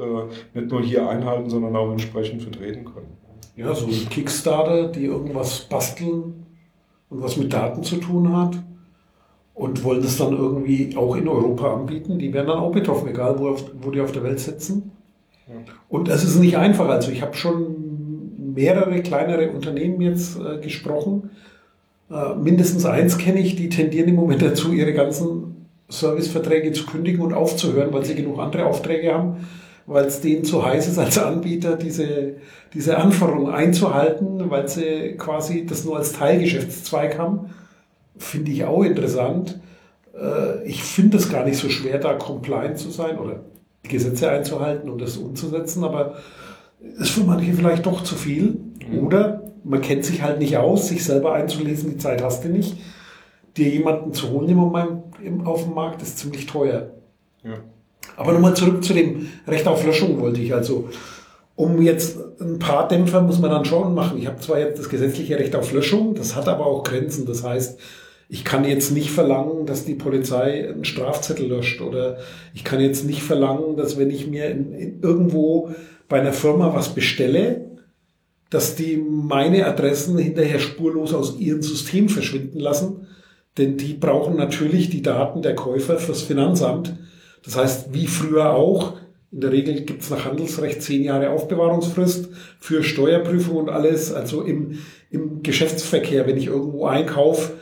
nicht 0.55 0.71
nur 0.71 0.81
hier 0.81 1.07
einhalten, 1.07 1.51
sondern 1.51 1.77
auch 1.77 1.91
entsprechend 1.91 2.43
vertreten 2.43 2.87
können. 2.87 3.26
Ja, 3.55 3.75
so 3.75 3.87
ein 3.87 4.09
Kickstarter, 4.11 4.89
die 4.89 5.05
irgendwas 5.05 5.61
basteln 5.61 6.47
und 7.09 7.23
was 7.23 7.37
mit 7.37 7.53
Daten 7.53 7.83
zu 7.83 7.97
tun 7.97 8.37
hat 8.37 8.63
und 9.55 9.85
wollen 9.85 10.03
das 10.03 10.17
dann 10.17 10.37
irgendwie 10.37 10.97
auch 10.97 11.17
in 11.17 11.29
Europa 11.29 11.75
anbieten, 11.75 12.19
die 12.19 12.33
werden 12.33 12.49
dann 12.49 12.59
auch 12.59 12.73
betroffen, 12.73 13.09
egal 13.09 13.39
wo, 13.39 13.57
wo 13.81 13.91
die 13.91 14.01
auf 14.01 14.13
der 14.13 14.23
Welt 14.23 14.41
sitzen. 14.41 14.93
Ja. 15.49 15.55
Und 15.89 16.09
es 16.09 16.25
ist 16.25 16.37
nicht 16.37 16.57
einfach. 16.59 16.89
Also 16.89 17.11
ich 17.11 17.23
habe 17.23 17.35
schon 17.35 18.55
mehrere 18.55 19.01
kleinere 19.03 19.51
Unternehmen 19.51 20.01
jetzt 20.01 20.39
äh, 20.39 20.59
gesprochen, 20.59 21.31
äh, 22.11 22.35
mindestens 22.35 22.85
eins 22.85 23.19
kenne 23.19 23.41
ich, 23.41 23.57
die 23.57 23.69
tendieren 23.69 24.09
im 24.09 24.15
Moment 24.15 24.43
dazu, 24.43 24.73
ihre 24.73 24.93
ganzen 24.93 25.67
Serviceverträge 25.89 26.73
zu 26.73 26.87
kündigen 26.87 27.21
und 27.21 27.33
aufzuhören, 27.33 27.93
weil 27.93 28.05
sie 28.05 28.15
genug 28.15 28.39
andere 28.39 28.67
Aufträge 28.67 29.15
haben, 29.15 29.47
weil 29.87 30.07
es 30.07 30.21
denen 30.21 30.45
zu 30.45 30.65
heiß 30.65 30.89
ist 30.89 30.99
als 30.99 31.19
Anbieter, 31.19 31.77
diese, 31.77 32.35
diese 32.75 32.99
Anforderungen 32.99 33.53
einzuhalten, 33.53 34.51
weil 34.51 34.69
sie 34.69 35.17
quasi 35.17 35.65
das 35.65 35.85
nur 35.85 35.97
als 35.97 36.13
Teilgeschäftszweig 36.13 37.19
haben. 37.19 37.51
Finde 38.19 38.51
ich 38.51 38.65
auch 38.65 38.83
interessant. 38.83 39.61
Äh, 40.15 40.67
ich 40.67 40.83
finde 40.83 41.19
es 41.19 41.31
gar 41.31 41.45
nicht 41.45 41.59
so 41.59 41.69
schwer, 41.69 41.99
da 41.99 42.15
compliant 42.15 42.79
zu 42.79 42.91
sein 42.91 43.19
oder 43.19 43.45
die 43.85 43.89
Gesetze 43.89 44.29
einzuhalten 44.29 44.91
und 44.91 45.01
das 45.01 45.17
umzusetzen, 45.17 45.85
aber 45.85 46.17
ist 46.99 47.11
für 47.11 47.25
manche 47.25 47.53
vielleicht 47.53 47.87
doch 47.87 48.03
zu 48.03 48.17
viel. 48.17 48.59
Mhm. 48.91 49.07
Oder 49.07 49.43
man 49.63 49.81
kennt 49.81 50.05
sich 50.05 50.23
halt 50.23 50.39
nicht 50.41 50.57
aus, 50.57 50.89
sich 50.89 51.05
selber 51.05 51.35
einzulesen, 51.35 51.91
die 51.91 51.99
Zeit 51.99 52.23
hast 52.23 52.45
du 52.45 52.49
nicht. 52.49 52.77
Dir 53.57 53.69
jemanden 53.69 54.13
zu 54.13 54.31
holen 54.31 54.49
im 54.49 54.57
Moment 54.57 55.03
auf 55.45 55.65
dem 55.65 55.75
Markt 55.75 56.03
ist 56.03 56.19
ziemlich 56.19 56.47
teuer. 56.47 56.91
Ja. 57.43 57.55
Aber 58.17 58.33
nochmal 58.33 58.55
zurück 58.55 58.83
zu 58.83 58.95
dem 58.95 59.29
Recht 59.47 59.67
auf 59.67 59.85
Löschung 59.85 60.21
wollte 60.21 60.41
ich. 60.41 60.55
Also, 60.55 60.89
um 61.55 61.81
jetzt 61.81 62.19
ein 62.41 62.59
paar 62.59 62.89
Dämpfer 62.89 63.23
muss 63.23 63.39
man 63.39 63.51
dann 63.51 63.65
schon 63.65 63.95
machen. 63.95 64.19
Ich 64.19 64.27
habe 64.27 64.41
zwar 64.41 64.59
jetzt 64.59 64.79
das 64.79 64.89
gesetzliche 64.89 65.39
Recht 65.39 65.57
auf 65.57 65.73
Löschung, 65.73 66.15
das 66.15 66.37
hat 66.37 66.49
aber 66.49 66.67
auch 66.67 66.83
Grenzen. 66.83 67.27
Das 67.27 67.43
heißt, 67.43 67.79
ich 68.29 68.45
kann 68.45 68.65
jetzt 68.65 68.91
nicht 68.91 69.11
verlangen, 69.11 69.67
dass 69.67 69.85
die 69.85 69.95
Polizei 69.95 70.69
einen 70.69 70.85
Strafzettel 70.85 71.47
löscht 71.47 71.81
oder 71.81 72.19
ich 72.55 72.65
kann 72.65 72.81
jetzt 72.81 73.07
nicht 73.07 73.23
verlangen, 73.23 73.77
dass 73.77 73.99
wenn 73.99 74.11
ich 74.11 74.27
mir 74.27 74.51
in, 74.51 74.73
in 74.73 75.01
irgendwo 75.01 75.71
bei 76.09 76.21
einer 76.21 76.33
Firma 76.33 76.75
was 76.75 76.95
bestelle, 76.95 77.67
dass 78.51 78.75
die 78.75 78.97
meine 78.97 79.67
Adressen 79.67 80.19
hinterher 80.19 80.59
spurlos 80.59 81.15
aus 81.15 81.39
ihrem 81.39 81.63
System 81.63 82.09
verschwinden 82.09 82.61
lassen, 82.61 83.07
denn 83.59 83.77
die 83.77 83.95
brauchen 83.95 84.37
natürlich 84.37 84.91
die 84.91 85.03
Daten 85.03 85.43
der 85.43 85.55
Käufer 85.55 85.99
fürs 85.99 86.23
Finanzamt. 86.23 86.95
Das 87.47 87.57
heißt, 87.57 87.95
wie 87.95 88.07
früher 88.07 88.51
auch, 88.51 88.99
in 89.33 89.41
der 89.41 89.53
Regel 89.53 89.83
gibt 89.83 90.03
es 90.03 90.11
nach 90.11 90.25
Handelsrecht 90.25 90.83
zehn 90.83 91.03
Jahre 91.03 91.31
Aufbewahrungsfrist 91.31 92.29
für 92.61 92.83
Steuerprüfung 92.83 93.57
und 93.57 93.69
alles. 93.71 94.13
Also 94.13 94.43
im, 94.43 94.79
im 95.11 95.43
Geschäftsverkehr, 95.43 96.27
wenn 96.27 96.37
ich 96.37 96.47
irgendwo 96.47 96.87
einkaufe, 96.87 97.53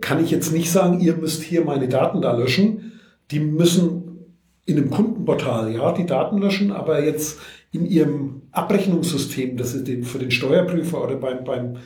kann 0.00 0.22
ich 0.22 0.30
jetzt 0.30 0.52
nicht 0.52 0.70
sagen, 0.70 1.00
ihr 1.00 1.16
müsst 1.16 1.42
hier 1.42 1.64
meine 1.64 1.88
Daten 1.88 2.20
da 2.20 2.36
löschen. 2.36 2.92
Die 3.30 3.40
müssen 3.40 4.26
in 4.66 4.76
einem 4.76 4.90
Kundenportal, 4.90 5.72
ja, 5.72 5.92
die 5.92 6.06
Daten 6.06 6.38
löschen, 6.38 6.70
aber 6.70 7.02
jetzt 7.04 7.38
in 7.72 7.86
ihrem 7.86 8.42
Abrechnungssystem, 8.52 9.56
das 9.56 9.74
ist 9.74 9.88
den, 9.88 10.04
für 10.04 10.18
den 10.18 10.30
Steuerprüfer 10.30 11.02
oder 11.02 11.16
beim, 11.16 11.44
beim 11.44 11.76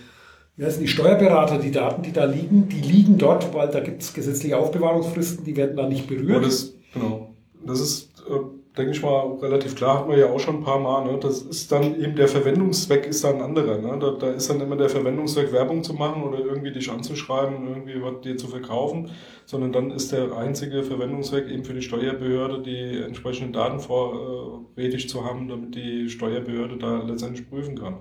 wie 0.56 0.64
heißen 0.64 0.80
die 0.80 0.88
Steuerberater, 0.88 1.58
die 1.58 1.72
Daten, 1.72 2.02
die 2.02 2.12
da 2.12 2.24
liegen, 2.24 2.68
die 2.68 2.80
liegen 2.80 3.18
dort, 3.18 3.52
weil 3.54 3.68
da 3.68 3.80
gibt 3.80 4.02
es 4.02 4.14
gesetzliche 4.14 4.56
Aufbewahrungsfristen, 4.56 5.44
die 5.44 5.56
werden 5.56 5.76
da 5.76 5.88
nicht 5.88 6.06
berührt. 6.06 6.46
Genau. 6.92 7.33
Das 7.66 7.80
ist, 7.80 8.20
äh, 8.28 8.40
denke 8.76 8.92
ich 8.92 9.02
mal, 9.02 9.38
relativ 9.40 9.76
klar, 9.76 10.00
hatten 10.00 10.10
wir 10.10 10.18
ja 10.18 10.30
auch 10.30 10.40
schon 10.40 10.56
ein 10.56 10.64
paar 10.64 10.80
Mal. 10.80 11.04
Ne? 11.04 11.18
Das 11.20 11.42
ist 11.42 11.70
dann 11.70 12.00
eben 12.00 12.16
der 12.16 12.28
Verwendungszweck 12.28 13.06
ist 13.06 13.22
dann 13.22 13.36
ein 13.36 13.42
anderer. 13.42 13.78
Ne? 13.78 13.98
Da, 14.00 14.10
da 14.12 14.30
ist 14.32 14.50
dann 14.50 14.60
immer 14.60 14.76
der 14.76 14.88
Verwendungszweck, 14.88 15.52
Werbung 15.52 15.84
zu 15.84 15.94
machen 15.94 16.22
oder 16.22 16.40
irgendwie 16.40 16.72
dich 16.72 16.90
anzuschreiben, 16.90 17.68
irgendwie 17.68 18.02
was 18.02 18.20
dir 18.22 18.36
zu 18.36 18.48
verkaufen, 18.48 19.10
sondern 19.46 19.72
dann 19.72 19.90
ist 19.90 20.12
der 20.12 20.36
einzige 20.36 20.82
Verwendungszweck 20.82 21.48
eben 21.48 21.64
für 21.64 21.74
die 21.74 21.82
Steuerbehörde, 21.82 22.62
die 22.62 23.02
entsprechenden 23.02 23.52
Daten 23.52 23.78
vorrätig 23.78 25.08
zu 25.08 25.24
haben, 25.24 25.48
damit 25.48 25.74
die 25.74 26.08
Steuerbehörde 26.08 26.76
da 26.76 27.02
letztendlich 27.02 27.48
prüfen 27.48 27.78
kann. 27.78 27.98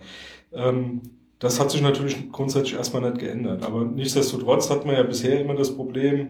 Ähm, 0.53 1.01
das 1.43 1.59
hat 1.59 1.71
sich 1.71 1.81
natürlich 1.81 2.31
grundsätzlich 2.31 2.75
erstmal 2.75 3.01
nicht 3.01 3.19
geändert. 3.19 3.63
Aber 3.63 3.83
nichtsdestotrotz 3.83 4.69
hat 4.69 4.85
man 4.85 4.95
ja 4.95 5.03
bisher 5.03 5.41
immer 5.41 5.55
das 5.55 5.75
Problem, 5.75 6.29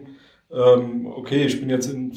ähm, 0.50 1.06
okay, 1.06 1.44
ich 1.44 1.60
bin 1.60 1.70
jetzt 1.70 1.86
in, 1.86 2.12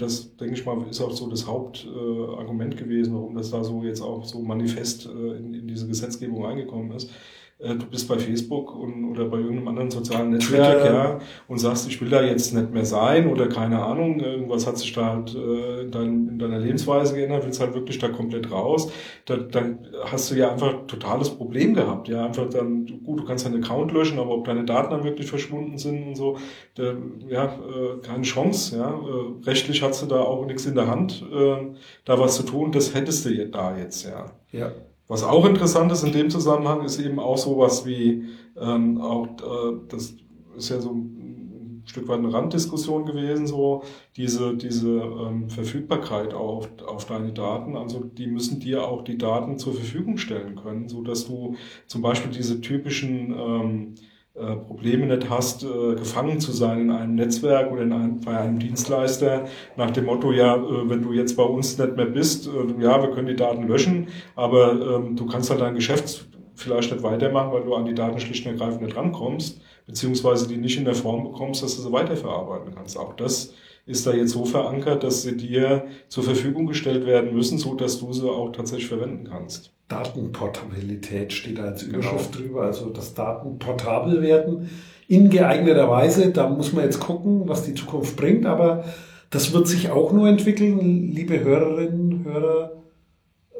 das 0.00 0.36
denke 0.36 0.54
ich 0.54 0.64
mal, 0.64 0.84
ist 0.88 1.00
auch 1.00 1.12
so 1.12 1.28
das 1.28 1.46
Hauptargument 1.46 2.76
gewesen, 2.76 3.14
warum 3.14 3.34
das 3.34 3.50
da 3.50 3.62
so 3.62 3.82
jetzt 3.82 4.00
auch 4.00 4.24
so 4.24 4.40
manifest 4.40 5.06
äh, 5.06 5.36
in, 5.36 5.54
in 5.54 5.68
diese 5.68 5.86
Gesetzgebung 5.86 6.46
eingekommen 6.46 6.92
ist 6.92 7.10
äh, 7.62 7.74
du 7.74 7.86
bist 7.86 8.08
bei 8.08 8.18
Facebook 8.18 8.74
und, 8.74 9.10
oder 9.10 9.26
bei 9.26 9.38
irgendeinem 9.38 9.68
anderen 9.68 9.90
sozialen 9.90 10.30
Netzwerk, 10.30 10.84
ja, 10.84 11.18
und 11.48 11.58
sagst, 11.58 11.88
ich 11.88 12.00
will 12.00 12.08
da 12.08 12.22
jetzt 12.22 12.54
nicht 12.54 12.72
mehr 12.72 12.84
sein 12.84 13.30
oder 13.30 13.48
keine 13.48 13.82
Ahnung, 13.82 14.20
irgendwas 14.20 14.66
hat 14.66 14.78
sich 14.78 14.92
da 14.92 15.14
halt 15.14 15.34
äh, 15.34 15.82
in, 15.82 15.90
dein, 15.90 16.28
in 16.28 16.38
deiner 16.38 16.58
Lebensweise 16.58 17.14
geändert, 17.14 17.44
willst 17.44 17.60
halt 17.60 17.74
wirklich 17.74 17.98
da 17.98 18.08
komplett 18.08 18.50
raus, 18.50 18.90
da, 19.26 19.36
dann 19.36 19.86
hast 20.04 20.30
du 20.30 20.36
ja 20.36 20.52
einfach 20.52 20.86
totales 20.86 21.30
Problem 21.30 21.74
gehabt, 21.74 22.08
ja, 22.08 22.26
einfach 22.26 22.48
dann, 22.48 22.86
gut, 23.04 23.20
du 23.20 23.24
kannst 23.24 23.44
deinen 23.46 23.62
Account 23.62 23.92
löschen, 23.92 24.18
aber 24.18 24.30
ob 24.30 24.44
deine 24.44 24.64
Daten 24.64 24.90
dann 24.90 25.04
wirklich 25.04 25.28
verschwunden 25.28 25.78
sind 25.78 26.06
und 26.08 26.14
so, 26.14 26.38
da, 26.74 26.94
ja, 27.28 27.44
äh, 27.44 28.00
keine 28.02 28.22
Chance, 28.22 28.76
ja, 28.76 28.90
äh, 28.90 29.46
rechtlich 29.46 29.82
hast 29.82 30.02
du 30.02 30.06
da 30.06 30.20
auch 30.20 30.46
nichts 30.46 30.66
in 30.66 30.74
der 30.74 30.86
Hand, 30.86 31.24
äh, 31.30 31.56
da 32.04 32.18
was 32.18 32.36
zu 32.36 32.42
tun, 32.44 32.72
das 32.72 32.94
hättest 32.94 33.26
du 33.26 33.48
da 33.48 33.76
jetzt, 33.76 34.04
ja. 34.04 34.26
Ja. 34.52 34.72
Was 35.10 35.24
auch 35.24 35.44
interessant 35.44 35.90
ist 35.90 36.04
in 36.04 36.12
dem 36.12 36.30
Zusammenhang, 36.30 36.84
ist 36.84 37.00
eben 37.00 37.18
auch 37.18 37.36
sowas 37.36 37.84
wie, 37.84 38.26
ähm, 38.56 39.00
auch 39.00 39.26
äh, 39.26 39.76
das 39.88 40.14
ist 40.56 40.68
ja 40.68 40.80
so 40.80 40.92
ein 40.92 41.82
Stück 41.84 42.06
weit 42.06 42.20
eine 42.20 42.32
Randdiskussion 42.32 43.06
gewesen, 43.06 43.48
so 43.48 43.82
diese, 44.16 44.56
diese 44.56 44.88
ähm, 44.88 45.50
Verfügbarkeit 45.50 46.32
auf, 46.32 46.68
auf 46.86 47.06
deine 47.06 47.32
Daten. 47.32 47.76
Also 47.76 48.04
die 48.04 48.28
müssen 48.28 48.60
dir 48.60 48.86
auch 48.86 49.02
die 49.02 49.18
Daten 49.18 49.58
zur 49.58 49.74
Verfügung 49.74 50.16
stellen 50.16 50.54
können, 50.54 50.88
so 50.88 51.02
dass 51.02 51.26
du 51.26 51.56
zum 51.88 52.02
Beispiel 52.02 52.30
diese 52.30 52.60
typischen 52.60 53.34
ähm, 53.36 53.94
äh, 54.34 54.56
Probleme 54.56 55.06
nicht 55.06 55.28
hast, 55.28 55.64
äh, 55.64 55.96
gefangen 55.96 56.38
zu 56.38 56.52
sein 56.52 56.82
in 56.82 56.90
einem 56.90 57.16
Netzwerk 57.16 57.72
oder 57.72 57.82
in 57.82 57.92
einem, 57.92 58.20
bei 58.20 58.38
einem 58.38 58.60
Dienstleister 58.60 59.46
nach 59.76 59.90
dem 59.90 60.04
Motto, 60.04 60.30
ja, 60.30 60.54
äh, 60.54 60.88
wenn 60.88 61.02
du 61.02 61.12
jetzt 61.12 61.36
bei 61.36 61.42
uns 61.42 61.76
nicht 61.78 61.96
mehr 61.96 62.06
bist, 62.06 62.48
ja, 62.78 63.02
wir 63.02 63.10
können 63.10 63.26
die 63.26 63.36
Daten 63.36 63.66
löschen, 63.66 64.06
aber 64.36 64.72
ähm, 64.72 65.16
du 65.16 65.26
kannst 65.26 65.50
halt 65.50 65.60
dein 65.60 65.74
Geschäft 65.74 66.28
vielleicht 66.54 66.92
nicht 66.92 67.02
weitermachen, 67.02 67.52
weil 67.52 67.64
du 67.64 67.74
an 67.74 67.86
die 67.86 67.94
Daten 67.94 68.20
schlicht 68.20 68.46
und 68.46 68.52
ergreifend 68.52 68.82
nicht 68.82 68.96
rankommst, 68.96 69.60
beziehungsweise 69.86 70.46
die 70.46 70.58
nicht 70.58 70.78
in 70.78 70.84
der 70.84 70.94
Form 70.94 71.24
bekommst, 71.24 71.62
dass 71.62 71.76
du 71.76 71.82
sie 71.82 71.92
weiterverarbeiten 71.92 72.74
kannst. 72.74 72.96
Auch 72.96 73.14
das 73.14 73.54
ist 73.86 74.06
da 74.06 74.12
jetzt 74.12 74.30
so 74.30 74.44
verankert, 74.44 75.02
dass 75.02 75.22
sie 75.22 75.36
dir 75.36 75.86
zur 76.08 76.22
Verfügung 76.22 76.66
gestellt 76.66 77.04
werden 77.04 77.34
müssen, 77.34 77.58
so 77.58 77.74
dass 77.74 77.98
du 77.98 78.12
sie 78.12 78.30
auch 78.30 78.52
tatsächlich 78.52 78.88
verwenden 78.88 79.24
kannst. 79.28 79.72
Datenportabilität 79.90 81.32
steht 81.32 81.58
da 81.58 81.64
als 81.64 81.82
Überschrift 81.82 82.32
genau. 82.32 82.46
drüber, 82.46 82.62
also 82.62 82.90
das 82.90 83.12
Daten 83.12 83.58
portabel 83.58 84.22
werden 84.22 84.70
in 85.08 85.28
geeigneter 85.28 85.90
Weise. 85.90 86.30
Da 86.30 86.48
muss 86.48 86.72
man 86.72 86.84
jetzt 86.84 87.00
gucken, 87.00 87.48
was 87.48 87.64
die 87.64 87.74
Zukunft 87.74 88.16
bringt, 88.16 88.46
aber 88.46 88.84
das 89.30 89.52
wird 89.52 89.66
sich 89.66 89.90
auch 89.90 90.12
nur 90.12 90.28
entwickeln. 90.28 91.10
Liebe 91.12 91.40
Hörerinnen, 91.40 92.24
Hörer, 92.24 92.72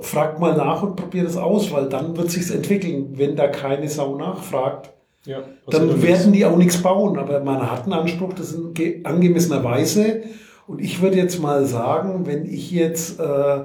fragt 0.01 0.39
mal 0.39 0.57
nach 0.57 0.83
und 0.83 0.97
probiert 0.97 1.29
es 1.29 1.37
aus, 1.37 1.73
weil 1.73 1.89
dann 1.89 2.17
wird 2.17 2.31
sich's 2.31 2.51
entwickeln. 2.51 3.19
Wenn 3.19 3.35
da 3.37 3.49
keine 3.49 3.89
Sau 3.89 4.17
nachfragt, 4.17 4.91
ja, 5.27 5.43
dann 5.69 6.01
werden 6.03 6.33
die 6.33 6.47
auch 6.47 6.57
nichts 6.57 6.81
bauen. 6.81 7.19
Aber 7.19 7.41
man 7.41 7.71
hat 7.71 7.85
einen 7.85 7.93
Anspruch, 7.93 8.33
das 8.33 8.53
in 8.55 9.05
angemessener 9.05 9.63
Weise. 9.65 10.23
Und 10.67 10.81
ich 10.81 11.03
würde 11.03 11.17
jetzt 11.17 11.43
mal 11.43 11.67
sagen, 11.67 12.27
wenn 12.27 12.47
ich 12.47 12.71
jetzt 12.71 13.19
äh, 13.19 13.65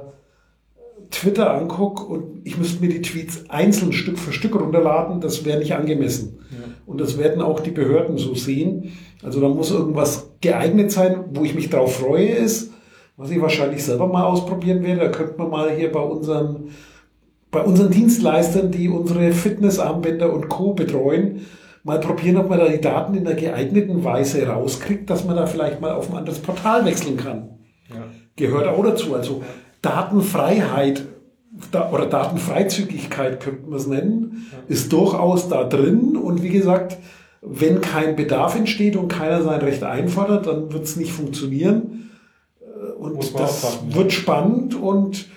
Twitter 1.10 1.54
angucke 1.54 2.04
und 2.04 2.42
ich 2.46 2.58
müsste 2.58 2.82
mir 2.82 2.90
die 2.90 3.02
Tweets 3.02 3.50
einzeln 3.50 3.94
Stück 3.94 4.18
für 4.18 4.34
Stück 4.34 4.56
runterladen, 4.56 5.22
das 5.22 5.46
wäre 5.46 5.60
nicht 5.60 5.74
angemessen. 5.74 6.40
Ja. 6.52 6.58
Und 6.86 7.02
das 7.02 7.18
werden 7.18 7.42
auch 7.42 7.60
die 7.60 7.72
Behörden 7.72 8.18
so 8.18 8.36
sehen. 8.36 8.92
Also 9.24 9.42
da 9.42 9.48
muss 9.50 9.72
irgendwas 9.72 10.32
geeignet 10.42 10.92
sein, 10.92 11.26
wo 11.32 11.44
ich 11.44 11.56
mich 11.56 11.70
drauf 11.70 11.98
freue, 11.98 12.28
ist, 12.28 12.72
was 13.18 13.32
ich 13.32 13.42
wahrscheinlich 13.42 13.84
selber 13.84 14.08
mal 14.08 14.24
ausprobieren 14.24 14.84
werde. 14.84 15.02
Da 15.02 15.10
könnte 15.10 15.38
man 15.38 15.50
mal 15.50 15.72
hier 15.72 15.92
bei 15.92 16.02
unseren, 16.02 16.70
bei 17.52 17.62
unseren 17.62 17.92
Dienstleistern, 17.92 18.72
die 18.72 18.90
unsere 18.90 19.32
Fitnessarmbänder 19.32 20.32
und 20.32 20.50
Co. 20.50 20.74
betreuen, 20.74 21.42
mal 21.84 22.00
probieren, 22.00 22.38
ob 22.38 22.50
man 22.50 22.60
da 22.60 22.68
die 22.68 22.82
Daten 22.82 23.16
in 23.16 23.26
einer 23.26 23.36
geeigneten 23.36 24.04
Weise 24.04 24.46
rauskriegt, 24.48 25.10
dass 25.10 25.26
man 25.26 25.36
da 25.36 25.46
vielleicht 25.46 25.82
mal 25.82 25.94
auf 25.94 26.10
ein 26.10 26.18
anderes 26.18 26.40
Portal 26.40 26.86
wechseln 26.86 27.18
kann. 27.18 27.50
Ja. 27.90 28.04
Gehört 28.36 28.68
auch 28.68 28.84
dazu. 28.84 29.16
Also 29.16 29.44
Datenfreiheit 29.86 31.06
oder 31.92 32.06
Datenfreizügigkeit 32.08 33.40
könnte 33.40 33.70
man 33.70 33.80
es 33.80 33.88
nennen, 33.88 34.52
ist 34.68 34.92
durchaus 34.92 35.48
da 35.48 35.64
drin. 35.64 36.18
Und 36.18 36.44
wie 36.44 36.50
gesagt, 36.50 36.98
wenn 37.42 37.82
kein 37.82 38.16
Bedarf 38.16 38.56
entsteht 38.56 38.96
und 38.96 39.08
keiner 39.08 39.44
sein 39.44 39.62
Recht 39.62 39.84
einfordert, 39.84 40.48
dann 40.48 40.74
wird 40.74 40.84
es 40.84 40.96
nicht 40.96 41.12
funktionieren. 41.12 42.10
Äh, 42.60 42.92
und 42.94 43.40
das 43.40 43.80
wird 43.90 44.12
spannend 44.12 44.76
und 44.76 45.28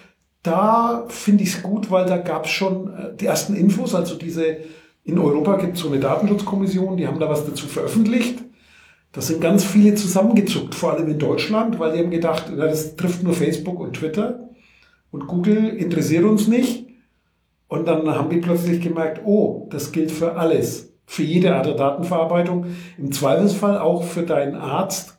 da 0.42 1.04
finde 1.08 1.44
ich 1.44 1.54
es 1.54 1.62
gut, 1.62 1.90
weil 1.90 2.06
da 2.06 2.16
gab 2.16 2.46
es 2.46 2.50
schon 2.50 2.88
äh, 2.88 3.14
die 3.14 3.26
ersten 3.26 3.54
Infos, 3.54 3.94
also 3.94 4.14
diese, 4.14 4.58
in 5.04 5.18
Europa 5.18 5.56
gibt 5.56 5.76
es 5.76 5.82
so 5.82 5.88
eine 5.88 6.00
Datenschutzkommission, 6.00 6.96
die 6.96 7.06
haben 7.06 7.20
da 7.20 7.28
was 7.28 7.44
dazu 7.44 7.66
veröffentlicht. 7.66 8.38
Da 9.12 9.22
sind 9.22 9.40
ganz 9.40 9.64
viele 9.64 9.94
zusammengezuckt, 9.94 10.74
vor 10.74 10.92
allem 10.92 11.08
in 11.08 11.18
Deutschland, 11.18 11.78
weil 11.78 11.92
die 11.92 11.98
haben 12.00 12.10
gedacht, 12.10 12.52
na, 12.54 12.66
das 12.66 12.94
trifft 12.96 13.22
nur 13.22 13.32
Facebook 13.32 13.80
und 13.80 13.94
Twitter 13.94 14.50
und 15.10 15.26
Google 15.26 15.68
interessiert 15.68 16.24
uns 16.24 16.46
nicht. 16.46 16.86
Und 17.68 17.86
dann 17.86 18.08
haben 18.08 18.30
die 18.30 18.38
plötzlich 18.38 18.80
gemerkt, 18.80 19.22
oh, 19.24 19.66
das 19.70 19.92
gilt 19.92 20.10
für 20.10 20.36
alles, 20.36 20.94
für 21.06 21.22
jede 21.22 21.54
Art 21.54 21.66
der 21.66 21.74
Datenverarbeitung, 21.74 22.66
im 22.96 23.12
Zweifelsfall 23.12 23.78
auch 23.78 24.04
für 24.04 24.22
deinen 24.22 24.54
Arzt, 24.54 25.18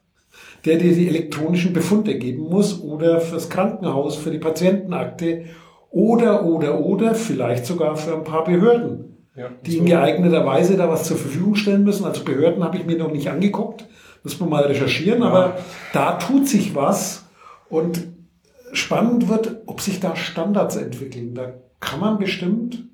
der 0.65 0.77
dir 0.77 0.93
die 0.93 1.07
elektronischen 1.07 1.73
Befunde 1.73 2.17
geben 2.17 2.43
muss 2.43 2.81
oder 2.81 3.21
fürs 3.21 3.49
Krankenhaus, 3.49 4.15
für 4.15 4.31
die 4.31 4.39
Patientenakte 4.39 5.45
oder, 5.91 6.45
oder, 6.45 6.79
oder 6.79 7.15
vielleicht 7.15 7.65
sogar 7.65 7.95
für 7.95 8.15
ein 8.15 8.23
paar 8.23 8.43
Behörden 8.43 9.08
ja, 9.39 9.49
die 9.65 9.77
in 9.77 9.85
geeigneter 9.85 10.45
Weise 10.45 10.75
da 10.75 10.89
was 10.89 11.05
zur 11.05 11.17
Verfügung 11.17 11.55
stellen 11.55 11.83
müssen. 11.83 12.05
Also 12.05 12.23
Behörden 12.25 12.63
habe 12.63 12.77
ich 12.77 12.85
mir 12.85 12.97
noch 12.97 13.11
nicht 13.11 13.29
angeguckt, 13.29 13.85
muss 14.23 14.39
man 14.39 14.49
mal 14.49 14.63
recherchieren, 14.63 15.21
ja. 15.21 15.27
aber 15.29 15.57
da 15.93 16.13
tut 16.13 16.47
sich 16.47 16.75
was 16.75 17.25
und 17.69 18.07
spannend 18.73 19.29
wird, 19.29 19.61
ob 19.65 19.79
sich 19.79 20.01
da 20.01 20.15
Standards 20.15 20.75
entwickeln. 20.75 21.35
Da 21.35 21.53
kann 21.79 22.01
man 22.01 22.19
bestimmt 22.19 22.85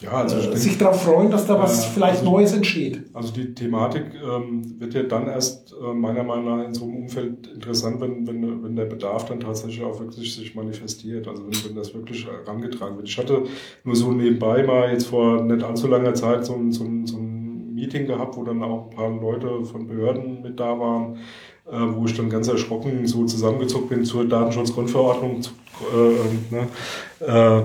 ja, 0.00 0.10
also 0.12 0.36
äh, 0.36 0.56
sich 0.56 0.78
darauf 0.78 1.02
freuen, 1.02 1.30
dass 1.30 1.46
da 1.46 1.58
was 1.58 1.84
äh, 1.84 1.88
vielleicht 1.90 2.20
also, 2.20 2.30
Neues 2.30 2.52
entsteht. 2.52 3.02
Also 3.12 3.32
die 3.32 3.54
Thematik 3.54 4.04
ähm, 4.14 4.80
wird 4.80 4.94
ja 4.94 5.02
dann 5.02 5.26
erst 5.26 5.72
äh, 5.72 5.92
meiner 5.92 6.22
Meinung 6.22 6.44
nach 6.58 6.64
in 6.64 6.74
so 6.74 6.84
einem 6.84 6.96
Umfeld 6.96 7.48
interessant, 7.48 8.00
wenn, 8.00 8.26
wenn, 8.26 8.62
wenn 8.62 8.76
der 8.76 8.84
Bedarf 8.84 9.24
dann 9.24 9.40
tatsächlich 9.40 9.82
auch 9.82 9.98
wirklich 9.98 10.34
sich 10.34 10.54
manifestiert. 10.54 11.26
Also 11.26 11.44
wenn, 11.44 11.64
wenn 11.64 11.74
das 11.74 11.94
wirklich 11.94 12.26
herangetragen 12.26 12.96
wird. 12.96 13.08
Ich 13.08 13.18
hatte 13.18 13.42
nur 13.84 13.96
so 13.96 14.12
nebenbei 14.12 14.62
mal 14.62 14.92
jetzt 14.92 15.06
vor 15.06 15.42
nicht 15.42 15.64
allzu 15.64 15.88
langer 15.88 16.14
Zeit 16.14 16.44
so 16.44 16.54
ein, 16.54 16.70
so 16.70 16.84
ein, 16.84 17.06
so 17.06 17.16
ein 17.16 17.74
Meeting 17.74 18.06
gehabt, 18.06 18.36
wo 18.36 18.44
dann 18.44 18.62
auch 18.62 18.90
ein 18.90 18.96
paar 18.96 19.10
Leute 19.10 19.64
von 19.64 19.86
Behörden 19.86 20.42
mit 20.42 20.60
da 20.60 20.78
waren, 20.78 21.16
äh, 21.66 21.76
wo 21.94 22.04
ich 22.06 22.16
dann 22.16 22.30
ganz 22.30 22.46
erschrocken 22.48 23.06
so 23.06 23.24
zusammengezogen 23.24 23.88
bin 23.88 24.04
zur 24.04 24.26
Datenschutzgrundverordnung. 24.26 25.40
Äh, 25.92 26.54
ne, 26.54 26.68
äh, 27.20 27.62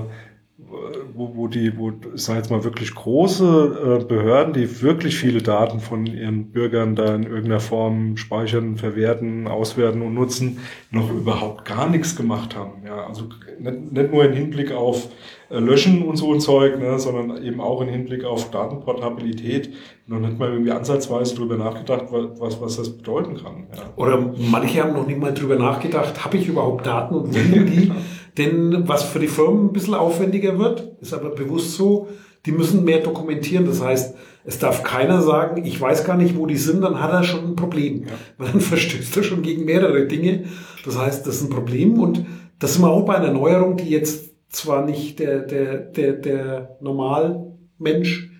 wo, 1.14 1.36
wo 1.36 1.48
die, 1.48 1.76
wo, 1.78 1.92
ich 2.14 2.22
sage 2.22 2.38
jetzt 2.38 2.50
mal 2.50 2.64
wirklich 2.64 2.94
große 2.94 4.00
äh, 4.00 4.04
Behörden, 4.04 4.54
die 4.54 4.82
wirklich 4.82 5.16
viele 5.16 5.42
Daten 5.42 5.80
von 5.80 6.06
ihren 6.06 6.50
Bürgern 6.50 6.96
da 6.96 7.14
in 7.14 7.24
irgendeiner 7.24 7.60
Form 7.60 8.16
speichern, 8.16 8.76
verwerten, 8.76 9.46
auswerten 9.46 10.02
und 10.02 10.14
nutzen, 10.14 10.58
noch 10.90 11.10
überhaupt 11.10 11.64
gar 11.64 11.88
nichts 11.88 12.16
gemacht 12.16 12.56
haben. 12.56 12.82
Ja, 12.86 13.06
also 13.06 13.28
nicht, 13.58 13.92
nicht 13.92 14.12
nur 14.12 14.24
im 14.24 14.32
Hinblick 14.32 14.72
auf 14.72 15.08
äh, 15.50 15.58
Löschen 15.58 16.02
und 16.02 16.16
so 16.16 16.32
ein 16.32 16.40
Zeug, 16.40 16.78
ne, 16.78 16.98
sondern 16.98 17.42
eben 17.44 17.60
auch 17.60 17.80
im 17.80 17.88
Hinblick 17.88 18.24
auf 18.24 18.50
Datenportabilität 18.50 19.70
noch 20.06 20.20
nicht 20.20 20.38
mal 20.38 20.50
irgendwie 20.50 20.72
ansatzweise 20.72 21.34
drüber 21.34 21.56
nachgedacht, 21.56 22.06
was, 22.10 22.60
was 22.60 22.76
das 22.76 22.96
bedeuten 22.96 23.36
kann. 23.36 23.66
Ja. 23.74 23.82
Oder 23.96 24.32
manche 24.50 24.82
haben 24.82 24.92
noch 24.92 25.06
nicht 25.06 25.20
mal 25.20 25.32
drüber 25.32 25.56
nachgedacht, 25.56 26.24
habe 26.24 26.36
ich 26.36 26.48
überhaupt 26.48 26.86
Daten 26.86 27.14
und 27.14 27.28
wo 27.28 27.64
die? 27.64 27.92
Denn 28.36 28.88
was 28.88 29.04
für 29.04 29.20
die 29.20 29.28
Firmen 29.28 29.66
ein 29.66 29.72
bisschen 29.72 29.94
aufwendiger 29.94 30.58
wird, 30.58 30.96
ist 31.00 31.14
aber 31.14 31.30
bewusst 31.30 31.72
so, 31.72 32.08
die 32.46 32.52
müssen 32.52 32.84
mehr 32.84 33.00
dokumentieren. 33.00 33.66
Das 33.66 33.82
heißt, 33.82 34.14
Es 34.46 34.58
darf 34.58 34.82
keiner 34.82 35.22
sagen, 35.22 35.64
ich 35.64 35.80
weiß 35.80 36.04
gar 36.04 36.18
nicht, 36.18 36.36
wo 36.36 36.46
die 36.46 36.58
sind, 36.58 36.82
dann 36.82 37.00
hat 37.00 37.12
er 37.12 37.24
schon 37.24 37.46
ein 37.46 37.56
Problem. 37.56 38.02
Ja. 38.02 38.12
Weil 38.36 38.52
dann 38.52 38.60
verstößt 38.60 39.16
er 39.16 39.22
schon 39.22 39.42
gegen 39.42 39.64
mehrere 39.64 40.06
Dinge. 40.06 40.44
Das 40.84 40.98
heißt, 40.98 41.26
das 41.26 41.36
ist 41.36 41.44
ein 41.44 41.50
Problem 41.50 41.98
und 41.98 42.26
das 42.58 42.74
sind 42.74 42.82
wir 42.82 42.90
auch 42.90 43.06
bei 43.06 43.16
einer 43.16 43.32
Neuerung, 43.32 43.78
die 43.78 43.88
jetzt 43.88 44.34
zwar 44.50 44.84
nicht 44.84 45.18
der, 45.18 45.40
der, 45.40 45.78
der, 45.78 46.12
der 46.12 46.76
Normalmensch 46.80 48.30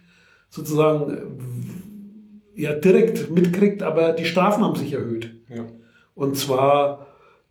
sozusagen 0.50 1.38
ja 2.54 2.74
direkt 2.74 3.30
mitkriegt, 3.30 3.82
aber 3.82 4.12
die 4.12 4.26
Strafen 4.26 4.62
haben 4.62 4.76
sich 4.76 4.92
erhöht. 4.92 5.34
Ja. 5.48 5.64
Und 6.14 6.36
zwar 6.36 7.06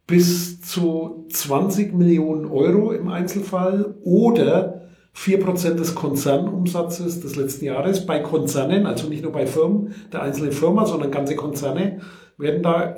bis 0.07 0.61
zu 0.61 1.25
20 1.31 1.93
Millionen 1.93 2.45
Euro 2.45 2.91
im 2.91 3.07
Einzelfall 3.07 3.95
oder 4.03 4.81
4% 5.15 5.75
des 5.75 5.95
Konzernumsatzes 5.95 7.21
des 7.21 7.35
letzten 7.35 7.65
Jahres 7.65 8.05
bei 8.05 8.19
Konzernen, 8.19 8.85
also 8.85 9.07
nicht 9.07 9.23
nur 9.23 9.31
bei 9.31 9.45
Firmen, 9.45 9.93
der 10.11 10.23
einzelnen 10.23 10.51
Firma, 10.51 10.85
sondern 10.85 11.11
ganze 11.11 11.35
Konzerne 11.35 12.01
werden 12.37 12.63
da 12.63 12.95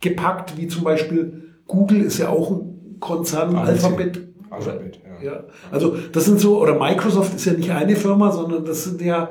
gepackt, 0.00 0.56
wie 0.56 0.68
zum 0.68 0.84
Beispiel 0.84 1.54
Google 1.66 2.02
ist 2.02 2.18
ja 2.18 2.28
auch 2.28 2.50
ein 2.50 2.96
Konzern, 3.00 3.56
Alphabet. 3.56 4.28
Alphabet, 4.48 5.00
ja. 5.22 5.32
ja. 5.32 5.44
Also 5.70 5.96
das 6.12 6.24
sind 6.24 6.40
so, 6.40 6.60
oder 6.60 6.78
Microsoft 6.78 7.34
ist 7.34 7.44
ja 7.44 7.52
nicht 7.52 7.70
eine 7.70 7.96
Firma, 7.96 8.30
sondern 8.32 8.64
das 8.64 8.84
sind 8.84 9.02
ja 9.02 9.30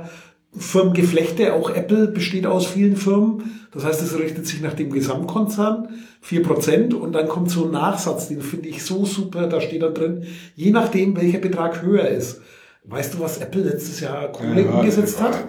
Firmengeflechte, 0.57 1.53
auch 1.53 1.69
Apple 1.69 2.07
besteht 2.07 2.45
aus 2.45 2.65
vielen 2.65 2.95
Firmen. 2.95 3.58
Das 3.71 3.85
heißt, 3.85 4.01
es 4.01 4.17
richtet 4.17 4.47
sich 4.47 4.61
nach 4.61 4.73
dem 4.73 4.91
Gesamtkonzern, 4.91 5.89
vier 6.21 6.41
Prozent 6.41 6.93
und 6.93 7.13
dann 7.13 7.27
kommt 7.27 7.51
so 7.51 7.65
ein 7.65 7.71
Nachsatz, 7.71 8.27
den 8.27 8.41
finde 8.41 8.67
ich 8.67 8.83
so 8.83 9.05
super, 9.05 9.47
da 9.47 9.61
steht 9.61 9.83
dann 9.83 9.93
drin, 9.93 10.25
je 10.55 10.71
nachdem, 10.71 11.15
welcher 11.15 11.38
Betrag 11.39 11.81
höher 11.83 12.07
ist. 12.07 12.41
Weißt 12.85 13.13
du, 13.13 13.19
was 13.19 13.38
Apple 13.38 13.61
letztes 13.61 13.99
Jahr 13.99 14.31
Kohle 14.31 14.63
ja, 14.63 14.71
umgesetzt 14.71 15.21
hat? 15.21 15.47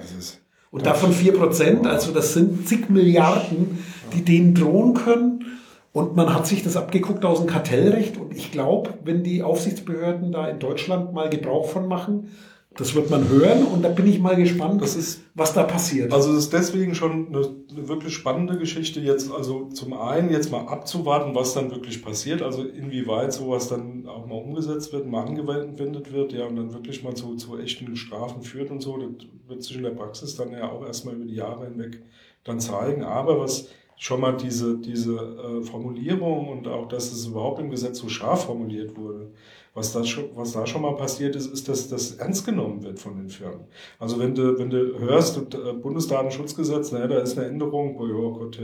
Und 0.71 0.87
davon 0.87 1.13
vier 1.13 1.33
Prozent, 1.33 1.87
also 1.87 2.13
das 2.13 2.35
sind 2.35 2.69
zig 2.69 2.91
Milliarden, 2.91 3.79
die 4.13 4.23
denen 4.23 4.55
drohen 4.55 4.95
können. 4.95 5.45
Und 5.93 6.15
man 6.15 6.33
hat 6.33 6.47
sich 6.47 6.63
das 6.63 6.77
abgeguckt 6.77 7.25
aus 7.25 7.39
dem 7.39 7.49
Kartellrecht. 7.49 8.17
Und 8.17 8.37
ich 8.37 8.53
glaube, 8.53 8.95
wenn 9.05 9.25
die 9.25 9.43
Aufsichtsbehörden 9.43 10.31
da 10.31 10.47
in 10.47 10.61
Deutschland 10.61 11.13
mal 11.13 11.29
Gebrauch 11.29 11.69
von 11.69 11.89
machen, 11.89 12.29
das 12.77 12.95
wird 12.95 13.11
man 13.11 13.29
hören 13.29 13.65
und 13.65 13.83
da 13.83 13.89
bin 13.89 14.07
ich 14.07 14.21
mal 14.21 14.37
gespannt, 14.37 14.81
das 14.81 14.95
ist, 14.95 15.23
was 15.35 15.53
da 15.53 15.65
passiert. 15.65 16.13
Also 16.13 16.31
es 16.31 16.45
ist 16.45 16.53
deswegen 16.53 16.95
schon 16.95 17.27
eine, 17.27 17.39
eine, 17.71 17.89
wirklich 17.89 18.15
spannende 18.15 18.59
Geschichte, 18.59 19.01
jetzt 19.01 19.31
also 19.33 19.69
zum 19.71 19.93
einen 19.93 20.31
jetzt 20.31 20.53
mal 20.53 20.69
abzuwarten, 20.69 21.35
was 21.35 21.53
dann 21.53 21.73
wirklich 21.73 22.01
passiert, 22.03 22.43
also 22.43 22.63
inwieweit 22.63 23.33
sowas 23.33 23.69
dann 23.69 24.07
auch 24.07 24.27
mal 24.27 24.37
umgesetzt 24.37 24.93
wird, 24.93 25.07
mal 25.07 25.27
angewendet 25.27 26.13
wird, 26.13 26.33
ja, 26.33 26.47
und 26.47 26.57
dann 26.57 26.73
wirklich 26.73 27.03
mal 27.03 27.15
zu, 27.15 27.35
zu 27.35 27.59
echten 27.59 27.97
Strafen 27.97 28.43
führt 28.43 28.71
und 28.71 28.81
so. 28.81 28.97
Das 28.97 29.27
wird 29.49 29.63
sich 29.65 29.77
in 29.77 29.83
der 29.83 29.91
Praxis 29.91 30.37
dann 30.37 30.53
ja 30.53 30.71
auch 30.71 30.87
erstmal 30.87 31.17
über 31.17 31.25
die 31.25 31.35
Jahre 31.35 31.67
hinweg 31.67 32.01
dann 32.45 32.61
zeigen. 32.61 33.03
Aber 33.03 33.41
was 33.41 33.69
schon 33.97 34.21
mal 34.21 34.37
diese, 34.37 34.79
diese 34.79 35.17
äh, 35.17 35.63
Formulierung 35.63 36.49
und 36.49 36.69
auch, 36.69 36.89
dass 36.89 37.13
es 37.13 37.27
überhaupt 37.27 37.61
im 37.61 37.69
Gesetz 37.69 37.99
so 37.99 38.09
scharf 38.09 38.45
formuliert 38.47 38.97
wurde, 38.97 39.33
was, 39.75 39.93
das 39.93 40.09
schon, 40.09 40.25
was 40.35 40.53
da 40.53 40.67
schon 40.67 40.83
mal 40.83 40.97
passiert 40.97 41.37
ist, 41.37 41.47
ist, 41.47 41.69
dass 41.69 41.89
das 41.89 42.17
ernst 42.17 42.45
genommen 42.45 42.83
wird 42.83 42.99
von 42.99 43.17
den 43.17 43.29
Firmen. 43.29 43.67
Also 43.99 44.19
wenn 44.19 44.35
du, 44.35 44.59
wenn 44.59 44.71
du 44.71 44.99
hörst, 44.99 45.37
äh, 45.37 45.73
Bundesdatenschutzgesetz, 45.73 46.93
naja, 46.93 47.07
da 47.07 47.19
ist 47.21 47.39
eine 47.39 47.49
Änderung, 47.49 47.97
oh, 47.99 48.07
ja, 48.07 48.39
Gott, 48.39 48.61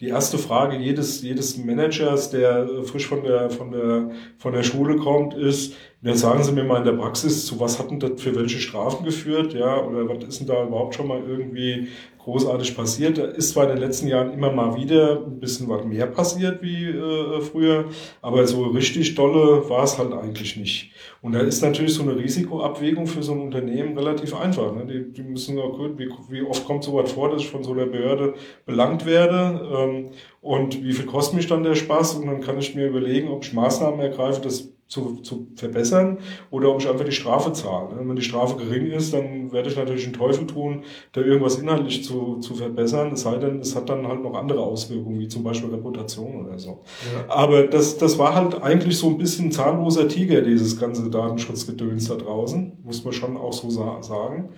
die 0.00 0.08
erste 0.08 0.36
Frage 0.36 0.76
jedes, 0.76 1.22
jedes 1.22 1.56
Managers, 1.58 2.30
der 2.30 2.64
äh, 2.64 2.82
frisch 2.82 3.06
von 3.06 3.22
der, 3.22 3.50
von 3.50 3.70
der, 3.70 4.10
von 4.38 4.52
der 4.52 4.64
Schule 4.64 4.96
kommt, 4.96 5.34
ist, 5.34 5.74
Jetzt 6.00 6.20
sagen 6.20 6.44
Sie 6.44 6.52
mir 6.52 6.62
mal 6.62 6.78
in 6.78 6.84
der 6.84 6.92
Praxis, 6.92 7.44
zu 7.44 7.58
was 7.58 7.80
hat 7.80 7.90
denn 7.90 7.98
das 7.98 8.22
für 8.22 8.32
welche 8.36 8.60
Strafen 8.60 9.04
geführt, 9.04 9.52
ja, 9.52 9.82
oder 9.82 10.08
was 10.08 10.22
ist 10.28 10.38
denn 10.38 10.46
da 10.46 10.64
überhaupt 10.64 10.94
schon 10.94 11.08
mal 11.08 11.20
irgendwie 11.26 11.88
großartig 12.18 12.76
passiert. 12.76 13.18
Da 13.18 13.24
ist 13.24 13.50
zwar 13.50 13.64
in 13.64 13.70
den 13.70 13.78
letzten 13.78 14.06
Jahren 14.06 14.32
immer 14.32 14.52
mal 14.52 14.76
wieder 14.76 15.24
ein 15.26 15.40
bisschen 15.40 15.68
was 15.68 15.84
mehr 15.84 16.06
passiert 16.06 16.62
wie 16.62 16.84
äh, 16.84 17.40
früher, 17.40 17.86
aber 18.22 18.46
so 18.46 18.62
richtig 18.66 19.16
dolle 19.16 19.68
war 19.68 19.82
es 19.82 19.98
halt 19.98 20.12
eigentlich 20.12 20.56
nicht. 20.56 20.92
Und 21.20 21.32
da 21.32 21.40
ist 21.40 21.62
natürlich 21.62 21.94
so 21.94 22.02
eine 22.02 22.16
Risikoabwägung 22.16 23.08
für 23.08 23.24
so 23.24 23.32
ein 23.32 23.40
Unternehmen 23.40 23.98
relativ 23.98 24.36
einfach. 24.36 24.72
Ne? 24.76 24.86
Die, 24.86 25.12
die 25.12 25.28
müssen 25.28 25.58
ja 25.58 25.66
gut, 25.66 25.98
wie, 25.98 26.08
wie 26.28 26.42
oft 26.42 26.64
kommt 26.64 26.84
so 26.84 26.94
was 26.94 27.10
vor, 27.10 27.30
dass 27.30 27.42
ich 27.42 27.48
von 27.48 27.64
so 27.64 27.72
einer 27.72 27.86
Behörde 27.86 28.34
belangt 28.66 29.04
werde 29.04 29.68
ähm, 29.76 30.10
und 30.42 30.84
wie 30.84 30.92
viel 30.92 31.06
kostet 31.06 31.34
mich 31.34 31.48
dann 31.48 31.64
der 31.64 31.74
Spaß 31.74 32.14
und 32.16 32.26
dann 32.28 32.40
kann 32.40 32.56
ich 32.58 32.76
mir 32.76 32.86
überlegen, 32.86 33.28
ob 33.30 33.42
ich 33.42 33.52
Maßnahmen 33.52 33.98
ergreife, 33.98 34.40
das 34.42 34.68
zu, 34.88 35.16
zu 35.16 35.48
verbessern 35.54 36.18
oder 36.50 36.70
ob 36.70 36.80
ich 36.80 36.88
einfach 36.88 37.04
die 37.04 37.12
Strafe 37.12 37.52
zahle. 37.52 37.90
Wenn 37.98 38.16
die 38.16 38.22
Strafe 38.22 38.56
gering 38.56 38.86
ist, 38.86 39.12
dann 39.12 39.52
werde 39.52 39.68
ich 39.68 39.76
natürlich 39.76 40.04
einen 40.04 40.14
Teufel 40.14 40.46
tun, 40.46 40.82
da 41.12 41.20
irgendwas 41.20 41.56
inhaltlich 41.58 42.04
zu, 42.04 42.38
zu 42.38 42.54
verbessern, 42.54 43.12
es 43.12 43.20
sei 43.20 43.36
denn, 43.36 43.60
es 43.60 43.76
hat 43.76 43.90
dann 43.90 44.08
halt 44.08 44.22
noch 44.22 44.34
andere 44.34 44.60
Auswirkungen, 44.60 45.20
wie 45.20 45.28
zum 45.28 45.44
Beispiel 45.44 45.68
Reputation 45.70 46.46
oder 46.46 46.58
so. 46.58 46.80
Ja. 47.14 47.34
Aber 47.34 47.66
das, 47.66 47.98
das 47.98 48.18
war 48.18 48.34
halt 48.34 48.62
eigentlich 48.62 48.96
so 48.96 49.08
ein 49.08 49.18
bisschen 49.18 49.52
zahnloser 49.52 50.08
Tiger, 50.08 50.40
dieses 50.40 50.80
ganze 50.80 51.10
Datenschutzgedöns 51.10 52.08
da 52.08 52.14
draußen, 52.14 52.78
muss 52.82 53.04
man 53.04 53.12
schon 53.12 53.36
auch 53.36 53.52
so 53.52 53.68
sagen. 53.70 54.48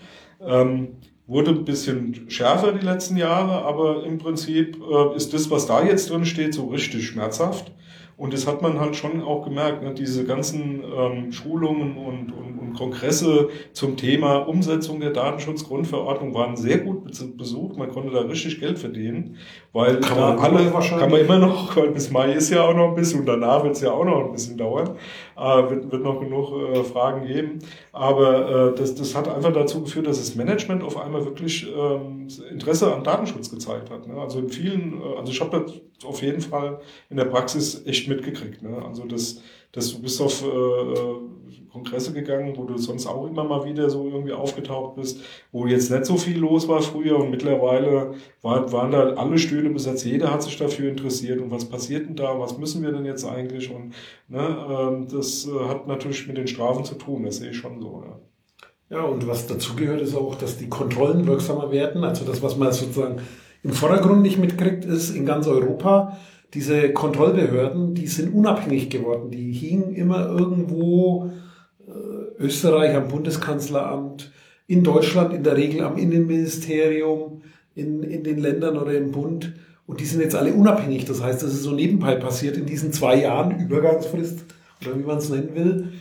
Ähm, 0.40 0.90
wurde 1.26 1.50
ein 1.50 1.64
bisschen 1.64 2.28
schärfer 2.28 2.72
die 2.72 2.84
letzten 2.84 3.16
Jahre, 3.16 3.64
aber 3.64 4.04
im 4.04 4.18
Prinzip 4.18 4.80
äh, 4.80 5.16
ist 5.16 5.32
das, 5.32 5.50
was 5.50 5.66
da 5.66 5.82
jetzt 5.82 6.10
drin 6.10 6.24
steht, 6.24 6.54
so 6.54 6.66
richtig 6.66 7.06
schmerzhaft. 7.06 7.72
Und 8.20 8.34
das 8.34 8.46
hat 8.46 8.60
man 8.60 8.78
halt 8.78 8.96
schon 8.96 9.22
auch 9.22 9.42
gemerkt, 9.46 9.82
ne? 9.82 9.94
diese 9.94 10.26
ganzen 10.26 10.84
ähm, 10.84 11.32
Schulungen 11.32 11.96
und, 11.96 12.30
und, 12.30 12.58
und 12.58 12.74
Kongresse 12.74 13.48
zum 13.72 13.96
Thema 13.96 14.46
Umsetzung 14.46 15.00
der 15.00 15.08
Datenschutzgrundverordnung 15.08 16.34
waren 16.34 16.54
sehr 16.54 16.80
gut 16.80 17.04
besucht. 17.38 17.78
Man 17.78 17.88
konnte 17.88 18.12
da 18.12 18.20
richtig 18.20 18.60
Geld 18.60 18.78
verdienen, 18.78 19.38
weil 19.72 20.00
kann 20.00 20.18
da 20.18 20.36
alle, 20.36 20.70
kann 20.70 21.10
man 21.10 21.18
immer 21.18 21.38
noch, 21.38 21.74
weil 21.78 21.92
bis 21.92 22.10
Mai 22.10 22.34
ist 22.34 22.50
ja 22.50 22.62
auch 22.62 22.74
noch 22.74 22.88
ein 22.88 22.94
bisschen 22.94 23.20
und 23.20 23.26
danach 23.26 23.64
wird 23.64 23.76
es 23.76 23.80
ja 23.80 23.90
auch 23.90 24.04
noch 24.04 24.26
ein 24.26 24.32
bisschen 24.32 24.58
dauern, 24.58 24.96
äh, 25.38 25.70
wird, 25.70 25.90
wird 25.90 26.02
noch 26.02 26.20
genug 26.20 26.52
äh, 26.52 26.84
Fragen 26.84 27.26
geben. 27.26 27.60
Aber 27.90 28.72
äh, 28.72 28.78
das, 28.78 28.96
das 28.96 29.14
hat 29.14 29.34
einfach 29.34 29.54
dazu 29.54 29.82
geführt, 29.82 30.06
dass 30.06 30.18
das 30.18 30.34
Management 30.34 30.84
auf 30.84 30.98
einmal 30.98 31.24
wirklich 31.24 31.66
ähm, 31.74 32.28
Interesse 32.50 32.94
an 32.94 33.02
Datenschutz 33.02 33.50
gezeigt 33.50 33.88
hat. 33.88 34.06
Ne? 34.06 34.20
Also 34.20 34.40
in 34.40 34.50
vielen, 34.50 35.00
äh, 35.00 35.18
also 35.18 35.32
ich 35.32 35.40
habe 35.40 35.58
das 35.58 35.80
auf 36.04 36.22
jeden 36.22 36.40
Fall 36.40 36.80
in 37.08 37.16
der 37.16 37.26
Praxis 37.26 37.86
echt 37.86 38.09
mitgekriegt. 38.10 38.62
Ne? 38.62 38.76
Also 38.86 39.04
das, 39.04 39.40
das, 39.72 39.92
du 39.92 40.02
bist 40.02 40.20
auf 40.20 40.44
äh, 40.44 40.46
äh, 40.46 41.16
Kongresse 41.72 42.12
gegangen, 42.12 42.54
wo 42.56 42.64
du 42.64 42.76
sonst 42.76 43.06
auch 43.06 43.26
immer 43.26 43.44
mal 43.44 43.64
wieder 43.64 43.88
so 43.88 44.06
irgendwie 44.06 44.32
aufgetaucht 44.32 44.96
bist, 44.96 45.20
wo 45.52 45.66
jetzt 45.66 45.90
nicht 45.90 46.04
so 46.04 46.16
viel 46.16 46.38
los 46.38 46.68
war 46.68 46.82
früher 46.82 47.16
und 47.16 47.30
mittlerweile 47.30 48.14
war, 48.42 48.70
waren 48.72 48.90
da 48.90 49.14
alle 49.14 49.38
Stühle 49.38 49.70
besetzt, 49.70 50.04
jeder 50.04 50.32
hat 50.32 50.42
sich 50.42 50.58
dafür 50.58 50.90
interessiert 50.90 51.40
und 51.40 51.50
was 51.50 51.64
passiert 51.64 52.06
denn 52.06 52.16
da, 52.16 52.38
was 52.38 52.58
müssen 52.58 52.82
wir 52.82 52.92
denn 52.92 53.06
jetzt 53.06 53.24
eigentlich 53.24 53.72
und 53.72 53.94
ne, 54.28 54.66
ähm, 54.68 55.06
das 55.08 55.46
äh, 55.46 55.68
hat 55.68 55.86
natürlich 55.86 56.26
mit 56.26 56.36
den 56.36 56.48
Strafen 56.48 56.84
zu 56.84 56.96
tun, 56.96 57.22
das 57.22 57.36
sehe 57.36 57.50
ich 57.50 57.56
schon 57.56 57.80
so. 57.80 58.02
Ja. 58.04 58.18
Ja, 58.92 59.02
und 59.02 59.28
was 59.28 59.46
dazugehört, 59.46 60.00
ist 60.00 60.16
auch, 60.16 60.34
dass 60.34 60.58
die 60.58 60.68
Kontrollen 60.68 61.24
wirksamer 61.28 61.70
werden. 61.70 62.02
Also 62.02 62.24
das, 62.24 62.42
was 62.42 62.56
man 62.56 62.72
sozusagen 62.72 63.20
im 63.62 63.72
Vordergrund 63.72 64.22
nicht 64.22 64.36
mitkriegt, 64.38 64.84
ist 64.84 65.14
in 65.14 65.26
ganz 65.26 65.46
Europa, 65.46 66.18
diese 66.54 66.92
Kontrollbehörden, 66.92 67.94
die 67.94 68.06
sind 68.06 68.34
unabhängig 68.34 68.90
geworden. 68.90 69.30
Die 69.30 69.52
hingen 69.52 69.94
immer 69.94 70.26
irgendwo 70.26 71.30
äh, 71.86 72.42
Österreich 72.42 72.96
am 72.96 73.08
Bundeskanzleramt, 73.08 74.32
in 74.66 74.82
Deutschland 74.82 75.32
in 75.32 75.42
der 75.42 75.56
Regel 75.56 75.82
am 75.82 75.96
Innenministerium, 75.96 77.42
in, 77.74 78.02
in 78.02 78.24
den 78.24 78.38
Ländern 78.38 78.78
oder 78.78 78.92
im 78.94 79.12
Bund. 79.12 79.52
Und 79.86 80.00
die 80.00 80.04
sind 80.04 80.20
jetzt 80.20 80.36
alle 80.36 80.52
unabhängig. 80.52 81.04
Das 81.04 81.22
heißt, 81.22 81.42
das 81.42 81.52
ist 81.52 81.62
so 81.62 81.72
nebenbei 81.72 82.14
passiert 82.16 82.56
in 82.56 82.66
diesen 82.66 82.92
zwei 82.92 83.16
Jahren 83.16 83.58
Übergangsfrist 83.58 84.44
oder 84.82 84.98
wie 84.98 85.02
man 85.02 85.18
es 85.18 85.28
nennen 85.28 85.54
will. 85.54 85.92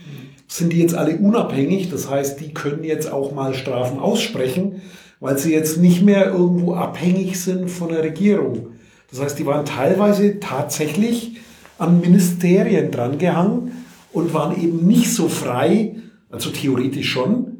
Sind 0.46 0.72
die 0.72 0.80
jetzt 0.80 0.94
alle 0.94 1.16
unabhängig? 1.16 1.90
Das 1.90 2.10
heißt, 2.10 2.40
die 2.40 2.54
können 2.54 2.84
jetzt 2.84 3.12
auch 3.12 3.32
mal 3.32 3.54
Strafen 3.54 3.98
aussprechen, 3.98 4.82
weil 5.20 5.38
sie 5.38 5.52
jetzt 5.52 5.78
nicht 5.78 6.02
mehr 6.02 6.26
irgendwo 6.26 6.74
abhängig 6.74 7.40
sind 7.40 7.70
von 7.70 7.90
der 7.90 8.02
Regierung. 8.02 8.69
Das 9.10 9.20
heißt, 9.20 9.38
die 9.38 9.46
waren 9.46 9.64
teilweise 9.64 10.40
tatsächlich 10.40 11.38
an 11.78 12.00
Ministerien 12.00 12.90
drangehangen 12.90 13.84
und 14.12 14.34
waren 14.34 14.60
eben 14.60 14.86
nicht 14.86 15.12
so 15.12 15.28
frei, 15.28 15.96
also 16.30 16.50
theoretisch 16.50 17.10
schon, 17.10 17.50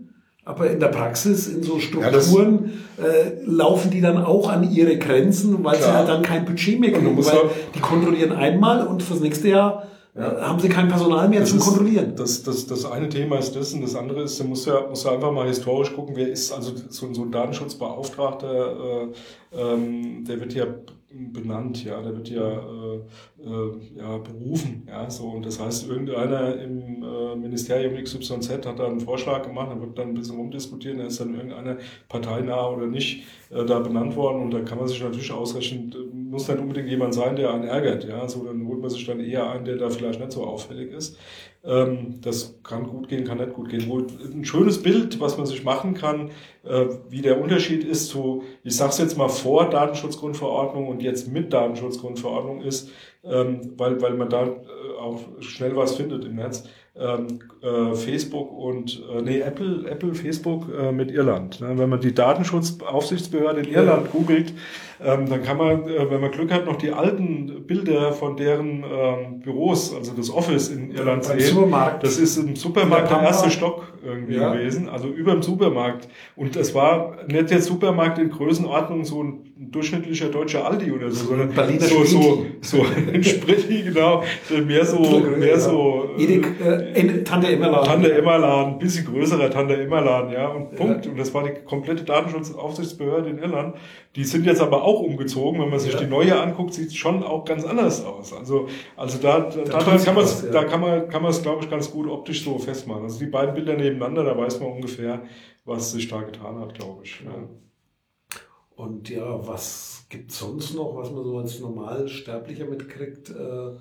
aber 0.45 0.71
in 0.71 0.81
der 0.81 0.89
Praxis, 0.89 1.47
in 1.47 1.63
so 1.63 1.79
Strukturen, 1.79 2.73
ja, 2.99 3.05
äh, 3.05 3.33
laufen 3.45 3.91
die 3.91 4.01
dann 4.01 4.19
auch 4.19 4.51
an 4.51 4.71
ihre 4.71 4.99
Grenzen, 4.99 5.63
weil 5.65 5.77
klar. 5.77 5.91
sie 5.91 5.97
halt 5.97 6.09
dann 6.09 6.23
kein 6.23 6.45
Budget 6.45 6.81
mehr 6.81 6.93
kriegen. 6.93 7.17
Weil 7.17 7.51
die 7.75 7.81
kontrollieren 7.81 8.33
einmal 8.33 8.87
und 8.87 9.03
fürs 9.03 9.21
nächste 9.21 9.49
Jahr 9.49 9.87
ja. 10.15 10.41
haben 10.41 10.59
sie 10.59 10.69
kein 10.69 10.89
Personal 10.89 11.29
mehr 11.29 11.41
das 11.41 11.51
zum 11.51 11.59
ist, 11.59 11.65
Kontrollieren. 11.67 12.15
Das, 12.17 12.43
das, 12.43 12.67
das 12.67 12.85
eine 12.85 13.09
Thema 13.09 13.39
ist 13.39 13.55
das 13.55 13.73
und 13.73 13.83
das 13.83 13.95
andere 13.95 14.23
ist, 14.23 14.41
du 14.41 14.45
musst 14.45 14.67
ja, 14.67 14.87
musst 14.89 15.05
ja 15.05 15.13
einfach 15.13 15.31
mal 15.31 15.47
historisch 15.47 15.95
gucken, 15.95 16.17
wer 16.17 16.29
ist 16.29 16.53
also 16.53 16.73
so, 16.89 17.13
so 17.13 17.23
ein 17.23 17.31
Datenschutzbeauftragter, 17.31 18.73
äh, 18.73 19.07
ähm, 19.53 20.25
der 20.25 20.41
wird 20.41 20.55
ja 20.55 20.67
benannt, 21.13 21.85
ja, 21.85 22.01
der 22.01 22.17
wird 22.17 22.29
ja, 22.29 22.49
äh, 22.49 22.97
äh, 23.43 23.73
ja 23.97 24.19
berufen, 24.19 24.85
ja, 24.87 25.11
so. 25.11 25.25
Und 25.25 25.45
das 25.45 25.59
heißt, 25.59 25.89
irgendeiner 25.89 26.55
im 26.57 27.03
äh, 27.03 27.37
Ministerium 27.37 28.03
XYZ 28.03 28.65
hat 28.65 28.79
da 28.79 28.87
einen 28.87 29.01
Vorschlag 29.01 29.43
gemacht, 29.43 29.71
dann 29.71 29.81
wird 29.81 29.99
dann 29.99 30.09
ein 30.11 30.15
bisschen 30.15 30.37
rumdiskutiert, 30.37 30.99
dann 30.99 31.07
ist 31.07 31.21
dann 31.21 31.35
irgendeiner 31.35 31.79
parteinah 32.09 32.69
oder 32.69 32.87
nicht 32.87 33.25
äh, 33.51 33.65
da 33.65 33.81
benannt 33.81 34.15
worden. 34.15 34.43
Und 34.43 34.53
da 34.53 34.61
kann 34.61 34.79
man 34.79 34.87
sich 34.87 35.03
natürlich 35.03 35.33
ausrechnen, 35.33 35.93
muss 36.31 36.47
dann 36.47 36.61
unbedingt 36.61 36.89
jemand 36.89 37.15
sein, 37.15 37.35
der 37.35 37.53
einen 37.53 37.65
ärgert, 37.65 38.05
ja, 38.05 38.29
so 38.29 38.45
dann 38.45 38.65
holt 38.69 38.81
man 38.81 38.91
sich 38.91 39.05
dann 39.05 39.19
eher 39.19 39.51
einen, 39.51 39.65
der 39.65 39.77
da 39.79 39.91
vielleicht 39.91 40.21
nicht 40.21 40.33
so 40.33 40.45
auffällig 40.45 40.93
ist. 40.93 41.19
Ähm, 41.63 42.21
das 42.23 42.59
kann 42.63 42.85
gut 42.85 43.09
gehen, 43.09 43.25
kann 43.25 43.39
nicht 43.39 43.53
gut 43.53 43.69
gehen. 43.69 43.85
Wo 43.89 43.99
ein 43.99 44.45
schönes 44.45 44.83
Bild, 44.83 45.21
was 45.21 45.37
man 45.37 45.47
sich 45.47 45.63
machen 45.63 45.93
kann, 45.93 46.31
äh, 46.65 46.87
wie 47.11 47.21
der 47.21 47.41
Unterschied 47.41 47.85
ist 47.85 48.09
zu, 48.09 48.45
ich 48.65 48.77
sage 48.77 48.91
es 48.91 48.99
jetzt 48.99 49.19
mal 49.19 49.29
vor 49.29 49.69
Datenschutzgrundverordnung 49.69 50.89
und 50.89 51.03
jetzt 51.03 51.31
mit 51.31 51.53
Datenschutzgrundverordnung 51.53 52.63
ist, 52.63 52.91
ähm, 53.25 53.73
weil, 53.77 54.01
weil 54.01 54.15
man 54.15 54.31
da 54.31 54.45
äh, 54.45 54.51
auch 54.99 55.21
schnell 55.41 55.77
was 55.77 55.97
findet 55.97 56.25
im 56.25 56.37
Netz. 56.37 56.65
Ähm, 56.97 57.41
äh, 57.63 57.95
Facebook 57.95 58.53
und 58.53 59.01
nee, 59.23 59.41
Apple, 59.41 59.89
Apple, 59.89 60.15
Facebook 60.15 60.67
mit 60.93 61.11
Irland. 61.11 61.61
Ne? 61.61 61.79
Wenn 61.79 61.89
man 61.89 62.01
die 62.01 62.15
Datenschutzaufsichtsbehörde 62.15 63.61
in 63.61 63.69
Irland 63.69 64.11
googelt, 64.11 64.53
ähm, 65.05 65.29
dann 65.29 65.43
kann 65.43 65.57
man, 65.57 65.89
äh, 65.89 66.11
wenn 66.11 66.21
man 66.21 66.31
Glück 66.31 66.53
hat, 66.53 66.67
noch 66.67 66.77
die 66.77 66.93
alten 66.93 67.67
Bilder 67.67 68.13
von 68.13 68.37
deren 68.37 68.85
ähm, 68.85 69.41
Büros, 69.41 69.95
also 69.95 70.13
das 70.17 70.31
Office 70.31 70.69
in 70.69 70.91
Irland 70.91 71.25
sehen. 71.25 71.41
Supermarkt. 71.41 72.03
Das 72.05 72.19
ist 72.19 72.37
im 72.37 72.57
Supermarkt 72.57 73.11
der 73.11 73.19
Ja, 73.19 73.25
erste 73.25 73.51
Stock 73.51 73.93
irgendwie 74.05 74.37
Ja. 74.37 74.53
gewesen, 74.53 74.89
also 74.89 75.09
über 75.09 75.33
dem 75.33 75.43
Supermarkt. 75.43 76.09
Und 76.37 76.57
das 76.57 76.75
war 76.75 77.17
nicht 77.29 77.51
der 77.51 77.61
Supermarkt 77.61 78.19
in 78.19 78.31
Größenordnung 78.31 79.05
so 79.05 79.23
ein 79.23 79.45
durchschnittlicher 79.57 80.29
deutscher 80.29 80.67
Aldi 80.67 80.91
oder 80.91 81.11
so, 81.11 81.27
sondern 81.29 81.51
Berliner 81.51 81.81
so, 81.83 82.03
so, 82.05 82.47
so 82.63 82.83
ein 82.83 83.23
Spritti, 83.23 83.83
genau, 83.83 84.23
mehr 84.67 84.85
so, 84.87 85.21
mehr 85.39 85.61
so, 85.61 86.11
äh, 86.19 86.25
Edek, 86.25 86.47
äh, 86.65 86.99
in, 86.99 87.25
Tante 87.25 87.49
Emmerladen. 87.49 87.87
Tante 87.87 88.13
Emma 88.15 88.37
Laden, 88.37 88.79
bisschen 88.79 89.05
größerer 89.05 89.51
Tante 89.51 89.77
Emma 89.77 90.01
Laden, 90.01 90.33
ja, 90.33 90.49
und 90.49 90.75
Punkt. 90.77 91.07
Und 91.07 91.19
das 91.19 91.33
war 91.35 91.45
die 91.45 91.53
komplette 91.65 92.05
Datenschutzaufsichtsbehörde 92.05 93.31
in 93.31 93.39
Irland. 93.39 93.77
Die 94.17 94.25
sind 94.25 94.45
jetzt 94.45 94.61
aber 94.61 94.83
auch 94.83 95.01
umgezogen. 95.01 95.61
Wenn 95.61 95.71
man 95.71 95.79
sich 95.79 95.93
Ja. 95.93 96.01
die 96.01 96.07
neue 96.07 96.41
anguckt, 96.41 96.75
sieht 96.75 96.89
es 96.89 96.97
schon 96.97 97.23
auch 97.23 97.45
ganz 97.45 97.65
anders 97.65 98.05
aus. 98.05 98.33
Also, 98.33 98.67
also 98.97 99.19
da, 99.19 99.41
da, 99.41 99.63
Da 99.63 99.63
da, 99.65 99.79
tut 99.79 99.93
sich 99.99 100.05
kann 100.05 100.15
man 100.17 100.25
was, 100.25 100.43
ja. 100.43 100.51
da 100.51 100.65
kann 100.65 100.81
man, 100.81 101.09
kann 101.09 101.23
man 101.23 101.31
es, 101.31 101.43
glaube 101.43 101.63
ich, 101.63 101.71
ganz 101.71 101.91
gut 101.91 102.09
optisch 102.09 102.43
so 102.45 102.59
festmachen. 102.59 103.05
Also 103.05 103.21
die 103.21 103.27
beiden 103.31 103.55
Bilder 103.55 103.77
nebeneinander, 103.77 104.25
da 104.25 104.37
weiß 104.37 104.59
man 104.61 104.73
ungefähr, 104.73 105.23
was 105.65 105.93
sich 105.93 106.09
da 106.09 106.23
getan 106.23 106.59
hat, 106.59 106.75
glaube 106.75 107.05
ich. 107.05 107.21
Ja. 107.25 107.49
Und 108.75 109.11
ja, 109.11 109.47
was 109.47 110.07
gibt's 110.09 110.39
sonst 110.39 110.75
noch, 110.75 110.97
was 110.97 111.13
man 111.13 111.23
so 111.23 111.39
als 111.39 111.61
Normalsterblicher 111.61 112.65
mitkriegt 112.65 113.31
äh, 113.31 113.77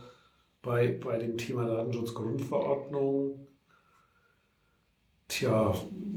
bei, 0.61 0.89
bei 1.03 1.17
dem 1.17 1.37
Thema 1.37 1.65
Datenschutzgrundverordnung? 1.65 3.47
Tja, 5.27 5.73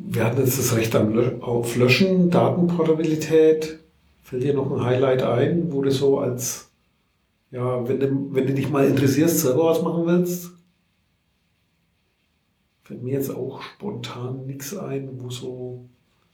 wir 0.08 0.24
hatten 0.24 0.40
jetzt 0.40 0.58
das 0.58 0.76
Recht 0.76 0.96
auf 0.96 1.76
Löschen, 1.76 2.30
Datenportabilität. 2.30 3.81
Fällt 4.22 4.44
dir 4.44 4.54
noch 4.54 4.70
ein 4.72 4.82
Highlight 4.84 5.22
ein, 5.22 5.72
wo 5.72 5.82
du 5.82 5.90
so 5.90 6.18
als, 6.18 6.70
ja, 7.50 7.86
wenn 7.88 8.00
du, 8.00 8.28
wenn 8.34 8.46
du 8.46 8.54
dich 8.54 8.70
mal 8.70 8.86
interessierst, 8.86 9.40
selber 9.40 9.66
was 9.66 9.82
machen 9.82 10.06
willst? 10.06 10.52
Fällt 12.84 13.02
mir 13.02 13.12
jetzt 13.14 13.34
auch 13.34 13.62
spontan 13.62 14.46
nichts 14.46 14.76
ein, 14.76 15.10
wo 15.18 15.30
so, 15.30 15.84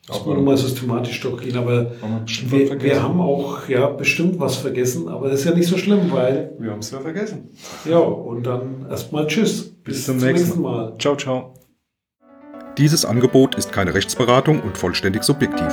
muss 0.09 0.21
Aber- 0.21 0.29
man 0.29 0.37
nochmal 0.39 0.57
systematisch 0.57 1.21
durchgehen, 1.21 1.57
aber 1.57 1.93
wir 2.27 2.81
wir, 2.83 3.03
haben 3.03 3.21
auch 3.21 3.69
ja 3.69 3.89
bestimmt 3.89 4.39
was 4.41 4.57
vergessen, 4.57 5.09
aber 5.09 5.29
das 5.29 5.41
ist 5.41 5.47
ja 5.47 5.55
nicht 5.55 5.69
so 5.69 5.77
schlimm, 5.77 6.11
weil 6.11 6.55
Wir 6.59 6.71
haben 6.71 6.79
es 6.79 6.91
ja 6.91 7.01
vergessen. 7.01 7.51
ja 7.85 7.99
und 7.99 8.45
dann 8.45 8.87
erstmal 8.89 9.27
Tschüss. 9.27 9.71
Bis 9.85 10.05
zum 10.07 10.19
nächsten 10.19 10.61
Mal. 10.61 10.95
Ciao, 10.99 11.17
ciao. 11.17 11.55
Dieses 12.77 13.05
Angebot 13.05 13.55
ist 13.57 13.73
keine 13.73 13.95
Rechtsberatung 13.95 14.61
und 14.61 14.77
vollständig 14.79 15.25
subjektiv. 15.25 15.73